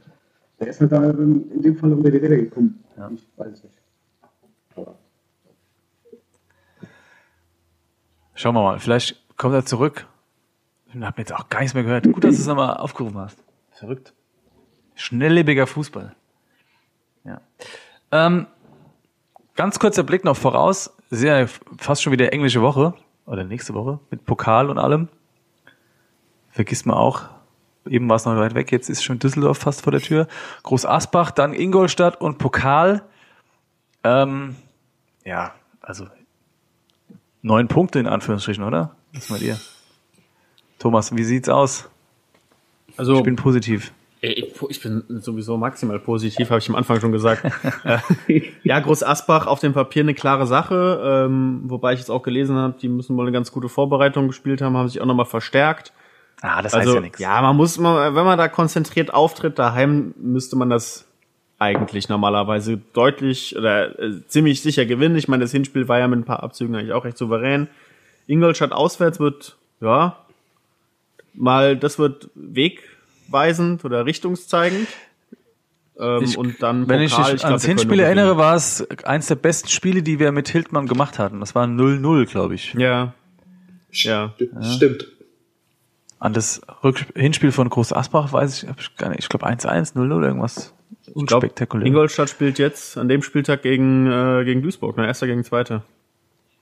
Der 0.60 0.66
ist 0.68 0.80
halt 0.82 0.92
da 0.92 1.02
in 1.10 1.50
in 1.50 1.62
dem 1.62 1.76
Fall 1.76 1.92
unter 1.94 2.10
die 2.10 2.18
Räder 2.18 2.36
gekommen. 2.36 2.84
Ja. 2.98 3.10
Ich 3.14 3.26
weiß 3.38 3.52
es 3.54 3.64
nicht. 3.64 3.77
Schauen 8.38 8.54
wir 8.54 8.62
mal, 8.62 8.78
vielleicht 8.78 9.20
kommt 9.36 9.52
er 9.52 9.64
zurück. 9.64 10.06
Ich 10.86 11.02
habe 11.02 11.20
jetzt 11.20 11.34
auch 11.34 11.48
gar 11.48 11.58
nichts 11.58 11.74
mehr 11.74 11.82
gehört. 11.82 12.04
Gut, 12.04 12.22
dass 12.22 12.36
du 12.36 12.40
es 12.40 12.46
nochmal 12.46 12.76
aufgerufen 12.76 13.18
hast. 13.18 13.36
Verrückt. 13.72 14.14
Schnelllebiger 14.94 15.66
Fußball. 15.66 16.14
Ja. 17.24 17.40
Ähm, 18.12 18.46
ganz 19.56 19.80
kurzer 19.80 20.04
Blick 20.04 20.22
noch 20.22 20.36
voraus. 20.36 20.96
Sehr 21.10 21.48
fast 21.78 22.00
schon 22.00 22.12
wieder 22.12 22.32
englische 22.32 22.62
Woche 22.62 22.94
oder 23.26 23.42
nächste 23.42 23.74
Woche 23.74 23.98
mit 24.08 24.24
Pokal 24.24 24.70
und 24.70 24.78
allem. 24.78 25.08
Vergisst 26.50 26.86
man 26.86 26.96
auch. 26.96 27.22
Eben 27.88 28.08
war 28.08 28.16
es 28.16 28.24
noch 28.24 28.36
weit 28.36 28.54
weg, 28.54 28.70
jetzt 28.70 28.88
ist 28.88 29.02
schon 29.02 29.18
Düsseldorf 29.18 29.58
fast 29.58 29.82
vor 29.82 29.90
der 29.90 30.00
Tür. 30.00 30.28
Groß 30.62 30.86
Asbach, 30.86 31.32
dann 31.32 31.54
Ingolstadt 31.54 32.20
und 32.20 32.38
Pokal. 32.38 33.02
Ähm, 34.04 34.54
ja, 35.24 35.54
also 35.80 36.06
neun 37.48 37.66
Punkte 37.66 37.98
in 37.98 38.06
Anführungsstrichen, 38.06 38.62
oder? 38.62 38.94
Was 39.14 39.30
meint 39.30 39.42
ihr? 39.42 39.58
Thomas, 40.78 41.16
wie 41.16 41.24
sieht's 41.24 41.48
aus? 41.48 41.88
Also 42.96 43.16
Ich 43.16 43.22
bin 43.24 43.36
positiv. 43.36 43.92
Ey, 44.20 44.52
Ich 44.68 44.82
bin 44.82 45.04
sowieso 45.20 45.56
maximal 45.56 45.98
positiv, 45.98 46.50
habe 46.50 46.58
ich 46.58 46.68
am 46.68 46.74
Anfang 46.76 47.00
schon 47.00 47.10
gesagt. 47.12 47.42
Äh, 48.28 48.42
ja, 48.64 48.78
Groß 48.80 49.02
Asbach 49.02 49.46
auf 49.46 49.60
dem 49.60 49.72
Papier 49.72 50.02
eine 50.02 50.14
klare 50.14 50.46
Sache, 50.46 51.00
ähm, 51.26 51.62
wobei 51.64 51.94
ich 51.94 52.00
jetzt 52.00 52.10
auch 52.10 52.22
gelesen 52.22 52.56
habe, 52.56 52.74
die 52.80 52.88
müssen 52.88 53.16
wohl 53.16 53.24
eine 53.24 53.32
ganz 53.32 53.50
gute 53.50 53.68
Vorbereitung 53.68 54.26
gespielt 54.28 54.60
haben, 54.60 54.76
haben 54.76 54.88
sich 54.88 55.00
auch 55.00 55.06
nochmal 55.06 55.26
verstärkt. 55.26 55.92
Ah, 56.42 56.60
das 56.62 56.74
Also 56.74 56.88
heißt 56.90 56.94
ja 56.96 57.00
nichts. 57.00 57.18
ja, 57.18 57.40
man 57.40 57.56
muss 57.56 57.78
mal, 57.78 58.14
wenn 58.14 58.24
man 58.24 58.36
da 58.38 58.48
konzentriert 58.48 59.12
auftritt 59.14 59.58
daheim, 59.58 60.14
müsste 60.18 60.56
man 60.56 60.68
das 60.70 61.07
eigentlich 61.58 62.08
normalerweise 62.08 62.78
deutlich 62.92 63.56
oder 63.56 63.98
äh, 63.98 64.22
ziemlich 64.28 64.62
sicher 64.62 64.86
gewinnen. 64.86 65.16
Ich 65.16 65.28
meine, 65.28 65.42
das 65.42 65.50
Hinspiel 65.52 65.88
war 65.88 65.98
ja 65.98 66.06
mit 66.06 66.20
ein 66.20 66.24
paar 66.24 66.42
Abzügen 66.42 66.74
eigentlich 66.76 66.92
auch 66.92 67.04
recht 67.04 67.18
souverän. 67.18 67.68
Ingolstadt 68.26 68.72
auswärts 68.72 69.18
wird, 69.18 69.56
ja, 69.80 70.16
mal, 71.34 71.76
das 71.76 71.98
wird 71.98 72.28
wegweisend 72.34 73.84
oder 73.84 74.06
richtungszeigend. 74.06 74.88
Ähm, 75.98 76.22
Ich- 76.22 76.38
und 76.38 76.62
dann 76.62 76.88
Wenn 76.88 77.00
ich 77.00 77.12
Pokal, 77.12 77.32
mich 77.32 77.40
glaub, 77.40 77.50
ans 77.50 77.64
Hinspiel 77.64 77.98
erinnere, 78.00 78.36
war 78.36 78.54
es 78.54 78.86
eins 79.04 79.26
der 79.26 79.34
besten 79.34 79.68
Spiele, 79.68 80.02
die 80.02 80.20
wir 80.20 80.30
mit 80.30 80.48
Hildmann 80.48 80.86
gemacht 80.86 81.18
hatten. 81.18 81.40
Das 81.40 81.56
war 81.56 81.66
0-0, 81.66 82.26
glaube 82.26 82.54
ich. 82.54 82.74
Ja. 82.74 83.14
Ja. 83.90 84.34
Stimmt. 84.62 85.08
An 86.20 86.34
das 86.34 86.60
Rück 86.84 87.04
Hinspiel 87.16 87.50
von 87.50 87.68
Groß 87.68 87.92
Asbach 87.92 88.32
weiß 88.32 88.62
ich, 88.62 88.68
ich 88.78 88.96
gar 88.96 89.08
nicht. 89.08 89.20
Ich 89.20 89.28
glaube 89.28 89.46
1-1, 89.46 89.94
0-0, 89.94 90.24
irgendwas 90.24 90.74
Ich 91.06 91.26
glaub, 91.26 91.42
unspektakulär. 91.42 91.86
Ingolstadt 91.86 92.30
spielt 92.30 92.58
jetzt 92.58 92.96
an 92.98 93.08
dem 93.08 93.22
Spieltag 93.22 93.62
gegen, 93.62 94.06
äh, 94.10 94.44
gegen 94.44 94.62
Duisburg, 94.62 94.96
ne? 94.96 95.06
Erster 95.06 95.26
gegen 95.26 95.44
Zweiter. 95.44 95.82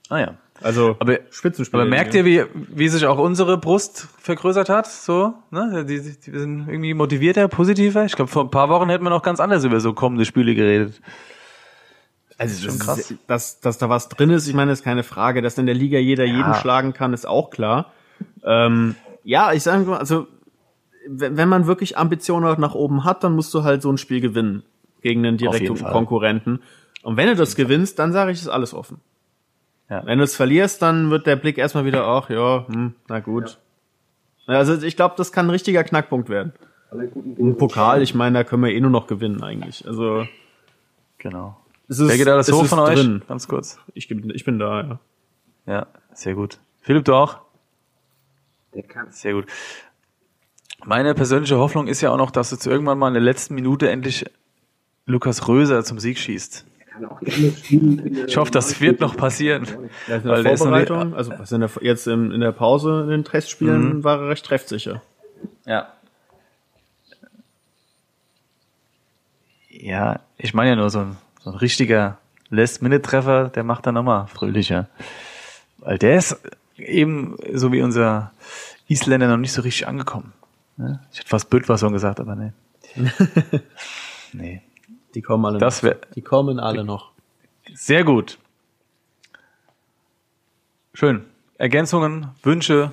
ah 0.09 0.19
ja. 0.19 0.33
Also 0.59 0.95
Aber, 0.97 1.19
Spitzenspiel. 1.29 1.79
aber 1.79 1.87
merkt 1.87 2.15
ihr, 2.15 2.25
wie, 2.25 2.43
wie 2.53 2.87
sich 2.89 3.05
auch 3.05 3.19
unsere 3.19 3.59
Brust 3.59 4.07
vergrößert 4.17 4.69
hat? 4.69 4.87
So, 4.87 5.35
ne? 5.51 5.85
Die, 5.87 6.01
die, 6.01 6.17
die 6.19 6.31
sind 6.39 6.67
irgendwie 6.67 6.95
motivierter, 6.95 7.47
positiver. 7.47 8.05
Ich 8.05 8.13
glaube, 8.13 8.31
vor 8.31 8.43
ein 8.43 8.49
paar 8.49 8.67
Wochen 8.69 8.89
hätten 8.89 9.03
wir 9.03 9.11
noch 9.11 9.21
ganz 9.21 9.39
anders 9.39 9.63
über 9.63 9.79
so 9.79 9.93
kommende 9.93 10.25
Spiele 10.25 10.55
geredet. 10.55 10.99
Also 12.39 12.67
schon 12.69 12.77
das 12.79 12.87
krass. 12.87 12.97
Ist, 13.11 13.15
dass, 13.27 13.59
dass 13.59 13.77
da 13.77 13.89
was 13.89 14.09
drin 14.09 14.29
ist, 14.31 14.47
ich 14.47 14.53
meine, 14.55 14.71
ist 14.71 14.83
keine 14.83 15.03
Frage. 15.03 15.41
Dass 15.43 15.57
in 15.59 15.65
der 15.67 15.75
Liga 15.75 15.99
jeder 15.99 16.25
Ja. 16.25 16.35
jeden 16.37 16.53
schlagen 16.55 16.93
kann, 16.93 17.13
ist 17.13 17.27
auch 17.27 17.49
klar. 17.51 17.91
Ähm, 18.43 18.95
ja, 19.23 19.53
ich 19.53 19.61
sage 19.61 19.83
mal, 19.83 19.97
also 19.99 20.27
wenn, 21.09 21.37
wenn 21.37 21.49
man 21.49 21.67
wirklich 21.67 21.97
Ambitionen 21.97 22.59
nach 22.59 22.75
oben 22.75 23.03
hat, 23.03 23.23
dann 23.23 23.33
musst 23.35 23.53
du 23.53 23.63
halt 23.63 23.81
so 23.81 23.91
ein 23.91 23.97
Spiel 23.97 24.21
gewinnen 24.21 24.63
gegen 25.01 25.25
einen 25.25 25.37
direkten. 25.37 25.75
Konkurrenten. 25.83 26.61
Und 27.03 27.17
wenn 27.17 27.27
du 27.27 27.35
das 27.35 27.55
gewinnst, 27.55 27.99
dann 27.99 28.11
sage 28.11 28.31
ich, 28.31 28.39
ist 28.39 28.47
alles 28.49 28.73
offen. 28.73 28.99
Ja. 29.89 30.05
Wenn 30.05 30.17
du 30.17 30.23
es 30.25 30.35
verlierst, 30.35 30.81
dann 30.81 31.09
wird 31.11 31.25
der 31.27 31.37
Blick 31.37 31.57
erstmal 31.57 31.85
wieder, 31.85 32.05
ach 32.05 32.29
ja, 32.29 32.65
hm, 32.67 32.93
na 33.07 33.19
gut. 33.21 33.57
Also 34.45 34.81
ich 34.81 34.95
glaube, 34.95 35.15
das 35.17 35.31
kann 35.31 35.47
ein 35.47 35.49
richtiger 35.51 35.83
Knackpunkt 35.83 36.29
werden. 36.29 36.53
Ein 36.91 37.55
Pokal, 37.57 38.01
ich 38.01 38.15
meine, 38.15 38.39
da 38.39 38.43
können 38.43 38.63
wir 38.63 38.71
eh 38.71 38.79
nur 38.79 38.89
noch 38.91 39.07
gewinnen 39.07 39.43
eigentlich. 39.43 39.85
Also 39.87 40.25
Genau. 41.17 41.57
es 41.87 41.99
ist, 41.99 42.09
Wer 42.09 42.17
geht 42.17 42.27
alles 42.27 42.47
es 42.49 42.53
hoch 42.55 42.63
ist 42.63 42.69
von 42.69 42.79
euch? 42.79 42.95
drin. 42.95 43.21
Ganz 43.27 43.47
kurz. 43.47 43.79
Ich, 43.93 44.07
bin- 44.07 44.29
ich 44.29 44.43
bin 44.45 44.59
da, 44.59 44.81
ja. 44.81 44.99
Ja, 45.65 45.87
sehr 46.13 46.33
gut. 46.35 46.59
Philipp, 46.81 47.03
du 47.05 47.13
auch? 47.13 47.39
Der 48.73 48.83
kann. 48.83 49.07
Sehr 49.11 49.33
gut. 49.33 49.45
Meine 50.85 51.13
persönliche 51.15 51.57
Hoffnung 51.57 51.87
ist 51.87 52.01
ja 52.01 52.11
auch 52.11 52.17
noch, 52.17 52.31
dass 52.31 52.51
jetzt 52.51 52.65
irgendwann 52.65 52.97
mal 52.97 53.07
in 53.09 53.13
der 53.15 53.23
letzten 53.23 53.55
Minute 53.55 53.89
endlich 53.89 54.25
Lukas 55.05 55.47
Röser 55.47 55.83
zum 55.83 55.99
Sieg 55.99 56.17
schießt. 56.17 56.65
Ich 58.27 58.37
hoffe, 58.37 58.51
das 58.51 58.79
wird 58.81 58.99
noch 59.01 59.15
passieren. 59.15 59.67
Ja, 60.07 60.15
in 60.17 60.23
Weil 60.25 60.43
der 60.43 60.51
nicht- 60.53 60.59
Vorbereitung, 60.61 61.13
also 61.15 61.31
jetzt 61.81 62.07
in, 62.07 62.31
in 62.31 62.41
der 62.41 62.51
Pause 62.51 63.01
in 63.03 63.09
den 63.09 63.23
Testspielen 63.23 63.97
Mhm. 63.97 64.03
war 64.03 64.19
er 64.21 64.29
recht 64.29 64.45
treffsicher. 64.45 65.01
Ja. 65.65 65.87
Ja, 69.69 70.21
ich 70.37 70.53
meine 70.53 70.71
ja 70.71 70.75
nur 70.75 70.89
so 70.89 70.99
ein, 70.99 71.17
so 71.41 71.51
ein 71.51 71.55
richtiger 71.57 72.17
Last-Minute-Treffer, 72.49 73.49
der 73.49 73.63
macht 73.63 73.85
dann 73.85 73.93
nochmal 73.93 74.27
fröhlicher. 74.27 74.87
Weil 75.77 75.97
der 75.99 76.17
ist 76.17 76.39
eben, 76.77 77.35
so 77.53 77.71
wie 77.71 77.81
unser 77.81 78.31
Isländer, 78.87 79.27
noch 79.27 79.37
nicht 79.37 79.51
so 79.53 79.61
richtig 79.61 79.87
angekommen. 79.87 80.33
Ne? 80.77 80.99
Ich 81.11 81.19
hätte 81.19 81.29
fast 81.29 81.49
Bödwasson 81.49 81.91
gesagt, 81.93 82.19
aber 82.19 82.35
nee. 82.35 82.51
nee. 84.33 84.61
Die 85.15 85.21
kommen 85.21 85.45
alle 85.45 85.57
Das 85.59 85.81
noch. 85.81 85.89
wär- 85.89 85.99
Die 86.15 86.21
kommen 86.21 86.59
alle 86.59 86.83
noch. 86.83 87.11
Sehr 87.73 88.03
gut. 88.03 88.37
Schön. 90.93 91.25
Ergänzungen, 91.57 92.27
Wünsche. 92.43 92.91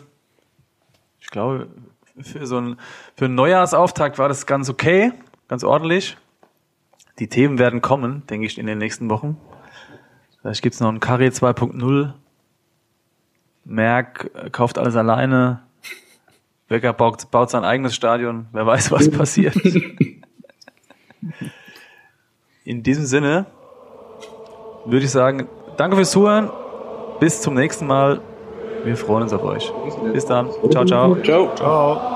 Ich 1.21 1.29
glaube, 1.29 1.69
für 2.21 2.47
so 2.47 2.57
einen, 2.59 2.77
für 3.17 3.27
einen 3.27 3.35
Neujahrsauftakt 3.35 4.19
war 4.19 4.29
das 4.29 4.47
ganz 4.47 4.69
okay, 4.71 5.13
ganz 5.49 5.65
ordentlich. 5.65 6.17
Die 7.19 7.29
Themen 7.29 7.59
werden 7.59 7.81
kommen, 7.83 8.27
denke 8.27 8.47
ich, 8.47 8.59
in 8.59 8.67
den 8.67 8.79
nächsten 8.79 9.09
Wochen. 9.11 9.37
Vielleicht 10.41 10.63
gibt's 10.63 10.81
noch 10.81 10.89
ein 10.89 11.01
Carré 11.01 11.29
2.0. 11.31 12.13
Merck 13.65 14.53
kauft 14.53 14.79
alles 14.79 14.97
alleine. 14.97 15.63
Becker 16.69 16.93
baut, 16.93 17.31
baut 17.31 17.51
sein 17.51 17.65
eigenes 17.65 17.95
Stadion. 17.95 18.47
Wer 18.53 18.67
weiß, 18.67 18.91
was 18.91 19.11
passiert. 19.19 19.57
In 22.65 22.83
diesem 22.83 23.05
Sinne 23.05 23.47
würde 24.87 25.05
ich 25.05 25.11
sagen, 25.11 25.49
danke 25.77 25.97
fürs 25.97 26.11
Zuhören. 26.11 26.51
Bis 27.21 27.41
zum 27.41 27.55
nächsten 27.55 27.87
Mal. 27.87 28.21
Wir 28.85 28.97
freuen 28.97 29.23
uns 29.23 29.33
auf 29.33 29.43
euch. 29.45 29.73
Bis 30.13 30.27
dann. 30.27 30.51
Ciao, 30.71 30.85
ciao. 30.85 31.17
Ciao. 31.23 31.55
Ciao. 31.55 32.14